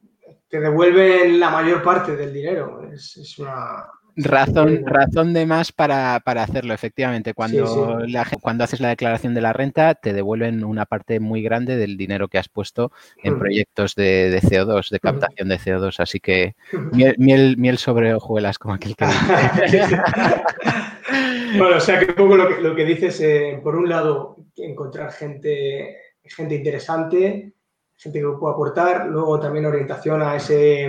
te 0.48 0.60
devuelven 0.60 1.40
la 1.40 1.50
mayor 1.50 1.82
parte 1.82 2.16
del 2.16 2.34
dinero. 2.34 2.88
Es, 2.92 3.38
una... 3.40 3.86
Razón, 4.18 4.84
razón 4.86 5.34
de 5.34 5.46
más 5.46 5.72
para, 5.72 6.16
hacerlo, 6.16 6.74
efectivamente. 6.74 7.34
Cuando, 7.34 8.00
cuando 8.42 8.64
haces 8.64 8.80
la 8.80 8.90
declaración 8.90 9.34
de 9.34 9.42
la 9.42 9.52
renta, 9.52 9.96
te 9.96 10.14
devuelven 10.14 10.64
una 10.64 10.86
parte 10.86 11.20
muy 11.20 11.42
grande 11.42 11.76
del 11.76 11.98
dinero 11.98 12.28
que 12.28 12.38
has 12.38 12.48
puesto 12.48 12.92
en 13.22 13.38
proyectos 13.38 13.96
de, 13.96 14.40
CO2, 14.42 14.90
de 14.90 15.00
captación 15.00 15.50
de 15.50 15.60
CO2. 15.60 16.00
Así 16.00 16.20
que 16.20 16.56
miel, 16.92 17.58
miel, 17.58 17.78
sobre 17.78 18.14
hojuelas, 18.14 18.58
como 18.58 18.74
aquel 18.74 18.96
que 18.96 19.06
dice. 19.06 20.00
Bueno, 21.58 21.78
o 21.78 21.80
sea 21.80 22.00
que 22.00 22.08
un 22.08 22.16
poco 22.16 22.36
lo 22.36 22.50
que, 22.50 22.62
lo 22.62 22.76
que 22.76 22.84
dices, 22.84 23.22
eh, 23.22 23.60
por 23.64 23.76
un 23.76 23.88
lado, 23.88 24.38
encontrar 24.58 25.12
gente, 25.12 25.98
gente 26.24 26.56
interesante, 26.56 27.54
gente 27.96 28.20
que 28.20 28.26
pueda 28.40 28.54
aportar, 28.54 29.08
luego 29.08 29.40
también 29.40 29.66
orientación 29.66 30.22
a 30.22 30.36
ese, 30.36 30.86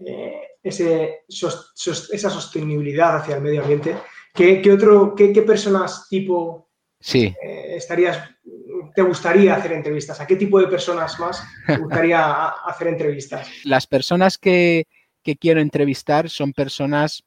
eh, 0.00 0.42
ese 0.62 1.24
esa 1.28 2.30
sostenibilidad 2.30 3.16
hacia 3.16 3.36
el 3.36 3.42
medio 3.42 3.62
ambiente. 3.62 3.96
¿Qué, 4.34 4.62
qué 4.62 4.72
otro, 4.72 5.14
qué, 5.14 5.32
qué, 5.32 5.42
personas 5.42 6.06
tipo 6.08 6.70
sí. 6.98 7.34
Eh, 7.42 7.74
estarías, 7.76 8.18
te 8.94 9.02
gustaría 9.02 9.54
hacer 9.54 9.72
entrevistas? 9.72 10.20
¿A 10.20 10.26
qué 10.26 10.36
tipo 10.36 10.58
de 10.60 10.68
personas 10.68 11.18
más 11.20 11.42
te 11.66 11.76
gustaría 11.76 12.46
hacer 12.66 12.88
entrevistas? 12.88 13.48
Las 13.64 13.86
personas 13.86 14.38
que, 14.38 14.86
que 15.22 15.36
quiero 15.36 15.60
entrevistar 15.60 16.30
son 16.30 16.52
personas 16.52 17.24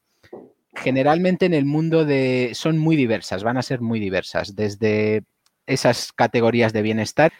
generalmente 0.74 1.46
en 1.46 1.54
el 1.54 1.64
mundo 1.64 2.04
de... 2.04 2.50
son 2.54 2.78
muy 2.78 2.96
diversas, 2.96 3.42
van 3.42 3.56
a 3.56 3.62
ser 3.62 3.80
muy 3.80 4.00
diversas, 4.00 4.54
desde 4.56 5.22
esas 5.66 6.12
categorías 6.12 6.72
de 6.72 6.82
bienestar. 6.82 7.32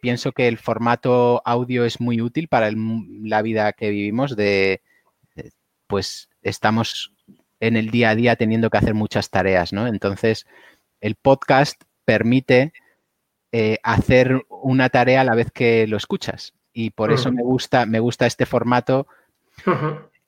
Pienso 0.00 0.32
que 0.32 0.46
el 0.46 0.58
formato 0.58 1.40
audio 1.44 1.84
es 1.84 2.00
muy 2.00 2.20
útil 2.20 2.48
para 2.48 2.70
la 2.70 3.42
vida 3.42 3.72
que 3.72 3.90
vivimos 3.90 4.36
de, 4.36 4.82
pues 5.86 6.28
estamos 6.42 7.12
en 7.60 7.76
el 7.76 7.90
día 7.90 8.10
a 8.10 8.14
día 8.14 8.36
teniendo 8.36 8.70
que 8.70 8.78
hacer 8.78 8.94
muchas 8.94 9.30
tareas, 9.30 9.72
¿no? 9.72 9.86
Entonces, 9.86 10.46
el 11.00 11.14
podcast 11.16 11.82
permite 12.04 12.72
eh, 13.52 13.78
hacer 13.82 14.44
una 14.48 14.88
tarea 14.90 15.22
a 15.22 15.24
la 15.24 15.34
vez 15.34 15.50
que 15.50 15.86
lo 15.86 15.96
escuchas. 15.96 16.54
Y 16.72 16.90
por 16.90 17.10
eso 17.10 17.32
me 17.32 17.42
gusta, 17.42 17.86
me 17.86 18.00
gusta 18.00 18.26
este 18.26 18.44
formato. 18.46 19.06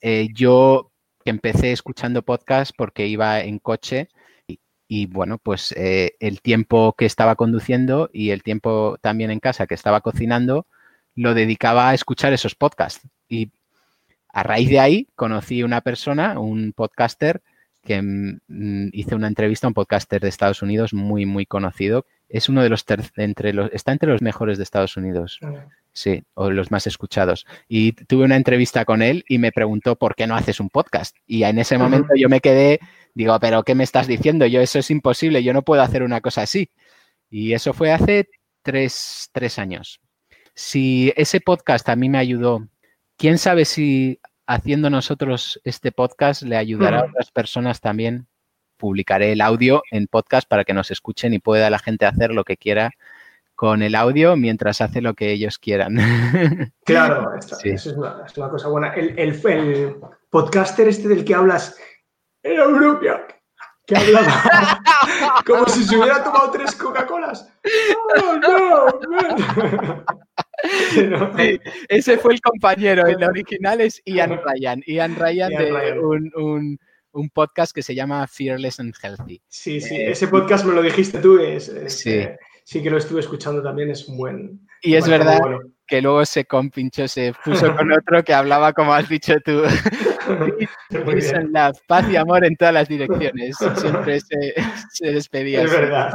Eh, 0.01 0.29
yo 0.33 0.93
empecé 1.25 1.73
escuchando 1.73 2.23
podcast 2.23 2.73
porque 2.77 3.07
iba 3.07 3.41
en 3.41 3.59
coche 3.59 4.09
y, 4.87 5.07
bueno, 5.07 5.39
pues 5.39 5.73
eh, 5.73 6.15
el 6.21 6.41
tiempo 6.41 6.95
que 6.97 7.05
estaba 7.05 7.35
conduciendo 7.35 8.09
y 8.13 8.31
el 8.31 8.43
tiempo 8.43 8.97
también 9.03 9.31
en 9.31 9.41
casa 9.41 9.67
que 9.67 9.75
estaba 9.75 10.01
cocinando 10.01 10.67
lo 11.15 11.35
dedicaba 11.35 11.91
a 11.91 11.95
escuchar 11.95 12.33
esos 12.33 12.55
podcasts. 12.55 13.07
Y 13.29 13.51
a 14.29 14.43
raíz 14.43 14.69
de 14.69 14.81
ahí 14.81 15.09
conocí 15.15 15.63
una 15.63 15.81
persona, 15.81 16.39
un 16.39 16.73
podcaster, 16.73 17.43
que 17.85 18.03
mm, 18.03 18.91
hice 18.93 19.15
una 19.15 19.29
entrevista 19.29 19.67
a 19.67 19.69
un 19.69 19.75
podcaster 19.75 20.21
de 20.21 20.29
Estados 20.29 20.63
Unidos 20.63 20.93
muy, 20.93 21.27
muy 21.27 21.47
conocido. 21.47 22.07
Es 22.29 22.49
uno 22.49 22.63
de 22.63 22.69
los, 22.69 22.85
entre 23.17 23.53
los, 23.53 23.73
está 23.73 23.93
entre 23.93 24.11
los 24.11 24.21
mejores 24.21 24.59
de 24.59 24.65
Estados 24.65 24.97
Unidos. 24.97 25.41
Sí, 25.93 26.23
o 26.35 26.51
los 26.51 26.71
más 26.71 26.87
escuchados. 26.87 27.47
Y 27.67 27.93
tuve 27.93 28.25
una 28.25 28.37
entrevista 28.37 28.85
con 28.85 29.03
él 29.03 29.25
y 29.29 29.39
me 29.39 29.53
preguntó 29.53 29.97
por 29.97 30.15
qué 30.15 30.27
no 30.27 30.37
haces 30.37 30.61
un 30.61 30.69
podcast. 30.69 31.17
Y 31.27 31.43
en 31.45 31.59
ese 31.59 31.79
momento 31.79 32.15
yo 32.15 32.29
me 32.29 32.41
quedé, 32.41 32.79
digo, 33.15 33.39
pero 33.41 33.65
¿qué 33.65 33.75
me 33.75 33.85
estás 33.85 34.07
diciendo? 34.07 34.47
Yo 34.47 34.61
eso 34.61 34.79
es 34.79 34.91
imposible, 34.91 35.43
yo 35.43 35.53
no 35.53 35.63
puedo 35.63 35.83
hacer 35.83 36.03
una 36.03 36.21
cosa 36.21 36.43
así. 36.43 36.71
Y 37.31 37.53
eso 37.53 37.73
fue 37.73 37.91
hace 37.91 38.29
tres, 38.63 39.59
años. 39.59 40.01
Si 40.55 41.13
ese 41.17 41.41
podcast 41.41 41.89
a 41.89 41.97
mí 41.97 42.09
me 42.09 42.19
ayudó, 42.19 42.69
quién 43.19 43.37
sabe 43.37 43.65
si 43.65 44.21
haciendo 44.47 44.89
nosotros 44.89 45.61
este 45.65 45.93
podcast 45.93 46.43
le 46.43 46.57
ayudará 46.57 47.01
a 47.01 47.05
otras 47.07 47.31
personas 47.31 47.81
también. 47.81 48.27
Publicaré 48.79 49.33
el 49.33 49.41
audio 49.41 49.83
en 49.91 50.07
podcast 50.07 50.49
para 50.49 50.65
que 50.65 50.73
nos 50.73 50.91
escuchen 50.91 51.35
y 51.35 51.41
pueda 51.41 51.69
la 51.69 51.81
gente 51.81 52.07
hacer 52.07 52.31
lo 52.31 52.45
que 52.45 52.57
quiera 52.57 52.93
con 53.57 53.83
el 53.83 53.97
audio 53.97 54.37
mientras 54.37 54.81
hace 54.81 55.03
lo 55.03 55.15
que 55.15 55.33
ellos 55.33 55.59
quieran. 55.59 55.99
Claro, 56.85 57.35
eso 57.37 57.59
es, 57.65 57.87
una, 57.87 58.25
cosa 58.49 58.69
buena. 58.69 58.95
El, 58.95 60.01
podcaster 60.31 60.89
este 60.89 61.09
del 61.09 61.25
que 61.25 61.35
hablas 61.35 61.77
era 62.43 62.65
Europia, 62.65 63.27
que 63.85 63.97
hablaba 63.97 64.81
como 65.47 65.67
si 65.67 65.85
se 65.85 65.99
hubiera 65.99 66.25
tomado 66.25 66.51
tres 66.51 66.75
Coca-Colas. 66.77 67.53
Oh, 68.17 68.37
no, 68.37 70.05
ese 71.89 72.19
fue 72.19 72.35
el 72.35 72.41
compañero, 72.41 73.07
el 73.07 73.23
original 73.23 73.81
es 73.81 74.03
Ian 74.05 74.41
Ryan. 74.43 74.83
Ian 74.87 75.17
Ryan 75.17 75.51
de 75.51 75.99
Un, 76.01 77.31
podcast 77.33 77.75
que 77.75 77.83
se 77.83 77.95
llama 77.95 78.27
Fearless 78.27 78.81
and 78.81 78.95
Healthy. 79.03 79.43
Sí, 79.49 79.81
sí, 79.81 79.97
eh, 79.97 80.11
ese 80.13 80.29
podcast 80.29 80.65
me 80.65 80.75
lo 80.75 80.83
dijiste 80.83 81.19
tú, 81.19 81.39
es, 81.39 81.73
sí. 81.89 82.11
Eh, 82.11 82.37
sí 82.65 82.83
que 82.83 82.91
lo 82.91 82.99
estuve 82.99 83.21
escuchando 83.21 83.63
también, 83.63 83.91
es 83.91 84.07
un 84.07 84.17
buen... 84.17 84.61
Y 84.83 84.95
es 84.95 85.09
verdad 85.09 85.41
que 85.89 86.03
luego 86.03 86.25
se 86.27 86.45
compinchó, 86.45 87.09
se 87.09 87.33
puso 87.45 87.75
con 87.75 87.91
otro 87.93 88.23
que 88.23 88.35
hablaba 88.35 88.73
como 88.73 88.93
has 88.93 89.09
dicho 89.09 89.35
tú. 89.45 89.63
paz 91.87 92.11
y 92.11 92.17
amor 92.17 92.45
en 92.45 92.57
todas 92.57 92.75
las 92.75 92.89
direcciones. 92.89 93.57
Siempre 93.77 94.21
se, 94.21 95.07
despedía. 95.13 95.63
Es 95.63 95.71
verdad, 95.71 96.13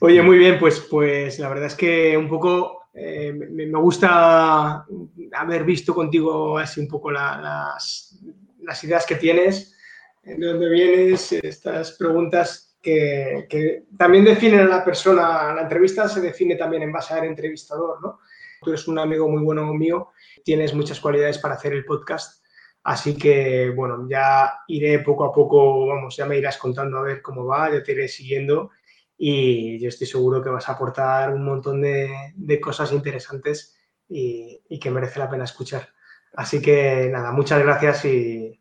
oye, 0.00 0.22
muy 0.22 0.38
bien, 0.38 0.58
pues, 0.58 0.80
pues 0.90 1.38
la 1.38 1.48
verdad 1.48 1.66
es 1.66 1.74
que 1.74 2.16
un 2.16 2.28
poco 2.28 2.88
eh, 2.94 3.32
me, 3.32 3.66
gusta 3.78 4.84
haber 5.32 5.64
visto 5.64 5.94
contigo 5.94 6.58
así 6.58 6.80
un 6.80 6.88
poco 6.88 7.10
las, 7.10 8.18
las 8.62 8.84
ideas 8.84 9.06
que 9.06 9.16
tienes, 9.16 9.76
de 10.22 10.44
dónde 10.44 10.68
vienes, 10.68 11.32
estas 11.32 11.92
preguntas 11.92 12.66
que, 12.82 13.84
también 13.96 14.24
definen 14.24 14.60
a 14.60 14.64
la 14.64 14.84
persona, 14.84 15.54
la 15.54 15.62
entrevista 15.62 16.08
se 16.08 16.20
define 16.20 16.56
también 16.56 16.82
en 16.82 16.92
base 16.92 17.14
al 17.14 17.24
entrevistador, 17.24 18.00
¿no? 18.00 18.20
Tú 18.62 18.70
eres 18.70 18.86
un 18.88 18.98
amigo 18.98 19.28
muy 19.28 19.42
bueno 19.42 19.72
mío, 19.74 20.12
tienes 20.44 20.74
muchas 20.74 21.00
cualidades 21.00 21.38
para 21.38 21.54
hacer 21.54 21.72
el 21.72 21.84
podcast, 21.84 22.44
así 22.82 23.16
que, 23.16 23.70
bueno, 23.70 24.06
ya 24.08 24.60
iré 24.68 25.00
poco 25.00 25.24
a 25.24 25.32
poco, 25.32 25.86
vamos, 25.86 26.16
ya 26.16 26.26
me 26.26 26.38
irás 26.38 26.58
contando 26.58 26.98
a 26.98 27.02
ver 27.02 27.22
cómo 27.22 27.44
va, 27.44 27.70
ya 27.70 27.82
te 27.82 27.92
iré 27.92 28.08
siguiendo 28.08 28.70
y 29.18 29.78
yo 29.78 29.88
estoy 29.88 30.06
seguro 30.06 30.42
que 30.42 30.50
vas 30.50 30.68
a 30.68 30.72
aportar 30.72 31.32
un 31.32 31.44
montón 31.44 31.80
de, 31.82 32.60
cosas 32.60 32.92
interesantes 32.92 33.76
y, 34.08 34.60
que 34.78 34.90
merece 34.90 35.18
la 35.18 35.30
pena 35.30 35.44
escuchar. 35.44 35.88
Así 36.34 36.60
que 36.60 37.08
nada, 37.10 37.32
muchas 37.32 37.62
gracias 37.62 38.04
y, 38.04 38.60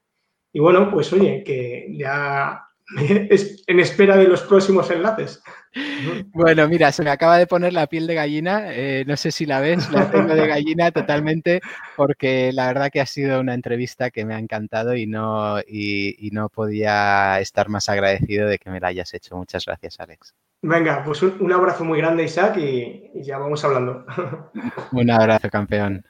y 0.54 0.60
bueno, 0.60 0.90
pues 0.90 1.12
oye, 1.12 1.44
que 1.44 1.88
ya 1.98 2.66
en 2.98 3.80
espera 3.80 4.18
de 4.18 4.28
los 4.28 4.42
próximos 4.44 4.90
enlaces. 4.92 5.42
Bueno, 6.34 6.68
mira, 6.68 6.92
se 6.92 7.04
me 7.04 7.10
acaba 7.10 7.38
de 7.38 7.48
poner 7.48 7.74
la 7.74 7.88
piel 7.88 8.08
de 8.08 8.16
gallina. 8.16 8.74
Eh, 8.74 9.04
no 9.08 9.18
sé 9.18 9.32
si 9.32 9.46
la 9.46 9.60
ves, 9.60 9.90
la 9.92 10.10
tengo 10.10 10.34
de 10.34 10.48
gallina 10.48 10.92
totalmente, 10.92 11.62
porque 11.96 12.52
la 12.54 12.68
verdad 12.68 12.90
que 12.92 13.02
ha 13.02 13.06
sido 13.06 13.40
una 13.40 13.54
entrevista 13.54 14.10
que 14.10 14.26
me 14.26 14.36
ha 14.36 14.40
encantado 14.40 14.96
y 14.96 15.06
no, 15.08 15.60
y, 15.60 16.30
no 16.32 16.50
podía 16.50 17.40
estar 17.40 17.70
más 17.70 17.88
agradecido 17.88 18.48
de 18.48 18.58
que 18.58 18.70
me 18.70 18.80
la 18.80 18.88
hayas 18.88 19.14
hecho. 19.14 19.38
Muchas 19.38 19.66
gracias, 19.66 20.00
Alex. 20.00 20.34
Venga, 20.62 21.04
pues 21.04 21.22
un, 21.22 21.52
abrazo 21.54 21.86
muy 21.86 22.00
grande, 22.00 22.24
Isaac, 22.24 22.58
y, 22.58 23.12
y 23.14 23.24
ya 23.24 23.38
vamos 23.38 23.64
hablando. 23.64 24.06
Un 24.92 25.12
abrazo, 25.12 25.50
campeón. 25.50 26.04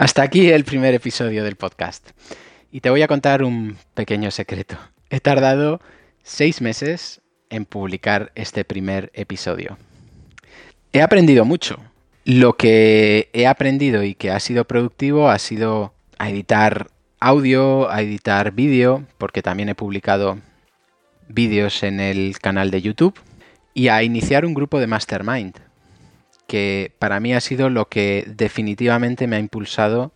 Hasta 0.00 0.22
aquí 0.22 0.48
el 0.48 0.64
primer 0.64 0.94
episodio 0.94 1.44
del 1.44 1.56
podcast. 1.56 2.12
Y 2.72 2.80
te 2.80 2.88
voy 2.88 3.02
a 3.02 3.06
contar 3.06 3.44
un 3.44 3.76
pequeño 3.92 4.30
secreto. 4.30 4.78
He 5.10 5.20
tardado 5.20 5.82
seis 6.22 6.62
meses 6.62 7.20
en 7.50 7.66
publicar 7.66 8.32
este 8.34 8.64
primer 8.64 9.10
episodio. 9.12 9.76
He 10.94 11.02
aprendido 11.02 11.44
mucho. 11.44 11.76
Lo 12.24 12.56
que 12.56 13.28
he 13.34 13.46
aprendido 13.46 14.02
y 14.02 14.14
que 14.14 14.30
ha 14.30 14.40
sido 14.40 14.64
productivo 14.64 15.28
ha 15.28 15.38
sido 15.38 15.92
a 16.16 16.30
editar 16.30 16.86
audio, 17.18 17.90
a 17.90 18.00
editar 18.00 18.52
vídeo, 18.52 19.04
porque 19.18 19.42
también 19.42 19.68
he 19.68 19.74
publicado 19.74 20.38
vídeos 21.28 21.82
en 21.82 22.00
el 22.00 22.38
canal 22.38 22.70
de 22.70 22.80
YouTube, 22.80 23.20
y 23.74 23.88
a 23.88 24.02
iniciar 24.02 24.46
un 24.46 24.54
grupo 24.54 24.80
de 24.80 24.86
mastermind, 24.86 25.58
que 26.50 26.90
para 26.98 27.20
mí 27.20 27.32
ha 27.32 27.40
sido 27.40 27.70
lo 27.70 27.88
que 27.88 28.24
definitivamente 28.26 29.28
me 29.28 29.36
ha 29.36 29.38
impulsado 29.38 30.10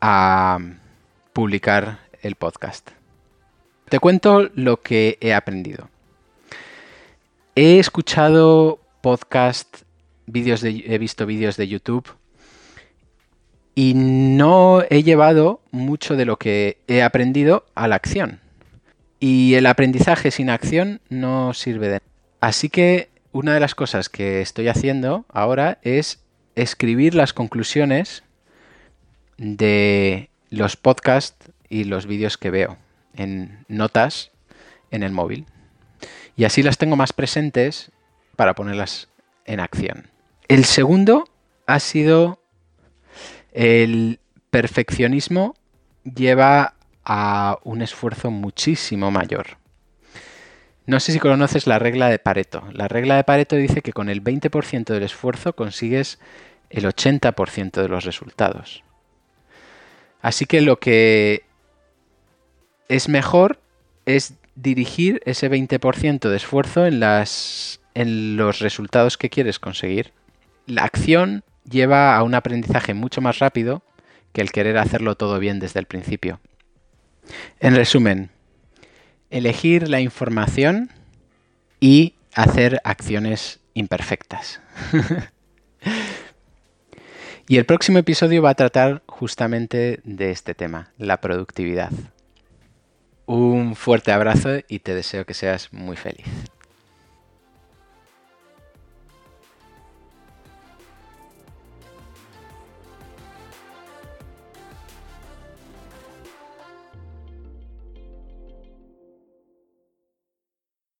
a 0.00 0.58
publicar 1.32 2.00
el 2.22 2.34
podcast. 2.34 2.90
Te 3.88 4.00
cuento 4.00 4.50
lo 4.56 4.82
que 4.82 5.16
he 5.20 5.32
aprendido. 5.32 5.88
He 7.54 7.78
escuchado 7.78 8.80
podcast, 9.00 9.82
vídeos 10.26 10.60
de, 10.60 10.82
he 10.88 10.98
visto 10.98 11.24
vídeos 11.24 11.56
de 11.56 11.68
YouTube 11.68 12.08
y 13.76 13.92
no 13.94 14.82
he 14.90 15.04
llevado 15.04 15.60
mucho 15.70 16.16
de 16.16 16.24
lo 16.24 16.36
que 16.36 16.78
he 16.88 17.04
aprendido 17.04 17.64
a 17.76 17.86
la 17.86 17.94
acción. 17.94 18.40
Y 19.20 19.54
el 19.54 19.66
aprendizaje 19.66 20.32
sin 20.32 20.50
acción 20.50 21.00
no 21.10 21.54
sirve 21.54 21.86
de 21.86 21.92
nada. 21.92 22.06
Así 22.40 22.70
que 22.70 23.08
una 23.36 23.52
de 23.52 23.60
las 23.60 23.74
cosas 23.74 24.08
que 24.08 24.40
estoy 24.40 24.68
haciendo 24.68 25.26
ahora 25.28 25.78
es 25.82 26.24
escribir 26.54 27.14
las 27.14 27.34
conclusiones 27.34 28.22
de 29.36 30.30
los 30.48 30.76
podcasts 30.76 31.50
y 31.68 31.84
los 31.84 32.06
vídeos 32.06 32.38
que 32.38 32.50
veo 32.50 32.78
en 33.14 33.66
notas 33.68 34.30
en 34.90 35.02
el 35.02 35.12
móvil. 35.12 35.44
Y 36.34 36.44
así 36.44 36.62
las 36.62 36.78
tengo 36.78 36.96
más 36.96 37.12
presentes 37.12 37.92
para 38.36 38.54
ponerlas 38.54 39.08
en 39.44 39.60
acción. 39.60 40.08
El 40.48 40.64
segundo 40.64 41.28
ha 41.66 41.78
sido 41.78 42.40
el 43.52 44.18
perfeccionismo 44.48 45.56
lleva 46.04 46.74
a 47.04 47.58
un 47.64 47.82
esfuerzo 47.82 48.30
muchísimo 48.30 49.10
mayor. 49.10 49.58
No 50.86 51.00
sé 51.00 51.12
si 51.12 51.18
conoces 51.18 51.66
la 51.66 51.78
regla 51.78 52.08
de 52.08 52.20
Pareto. 52.20 52.64
La 52.72 52.86
regla 52.86 53.16
de 53.16 53.24
Pareto 53.24 53.56
dice 53.56 53.82
que 53.82 53.92
con 53.92 54.08
el 54.08 54.22
20% 54.22 54.84
del 54.84 55.02
esfuerzo 55.02 55.54
consigues 55.54 56.20
el 56.70 56.84
80% 56.84 57.82
de 57.82 57.88
los 57.88 58.04
resultados. 58.04 58.84
Así 60.22 60.46
que 60.46 60.60
lo 60.60 60.78
que 60.78 61.44
es 62.88 63.08
mejor 63.08 63.60
es 64.04 64.34
dirigir 64.54 65.20
ese 65.24 65.50
20% 65.50 66.28
de 66.28 66.36
esfuerzo 66.36 66.86
en, 66.86 67.02
en 67.02 68.36
los 68.36 68.60
resultados 68.60 69.18
que 69.18 69.30
quieres 69.30 69.58
conseguir. 69.58 70.12
La 70.66 70.84
acción 70.84 71.42
lleva 71.68 72.16
a 72.16 72.22
un 72.22 72.34
aprendizaje 72.34 72.94
mucho 72.94 73.20
más 73.20 73.40
rápido 73.40 73.82
que 74.32 74.40
el 74.40 74.52
querer 74.52 74.78
hacerlo 74.78 75.16
todo 75.16 75.38
bien 75.38 75.58
desde 75.58 75.80
el 75.80 75.86
principio. 75.86 76.40
En 77.58 77.74
resumen, 77.74 78.30
elegir 79.30 79.88
la 79.88 80.00
información 80.00 80.90
y 81.80 82.14
hacer 82.34 82.80
acciones 82.84 83.60
imperfectas. 83.74 84.60
y 87.48 87.56
el 87.56 87.66
próximo 87.66 87.98
episodio 87.98 88.42
va 88.42 88.50
a 88.50 88.54
tratar 88.54 89.02
justamente 89.06 90.00
de 90.04 90.30
este 90.30 90.54
tema, 90.54 90.92
la 90.98 91.20
productividad. 91.20 91.90
Un 93.26 93.74
fuerte 93.74 94.12
abrazo 94.12 94.58
y 94.68 94.78
te 94.78 94.94
deseo 94.94 95.26
que 95.26 95.34
seas 95.34 95.72
muy 95.72 95.96
feliz. 95.96 96.26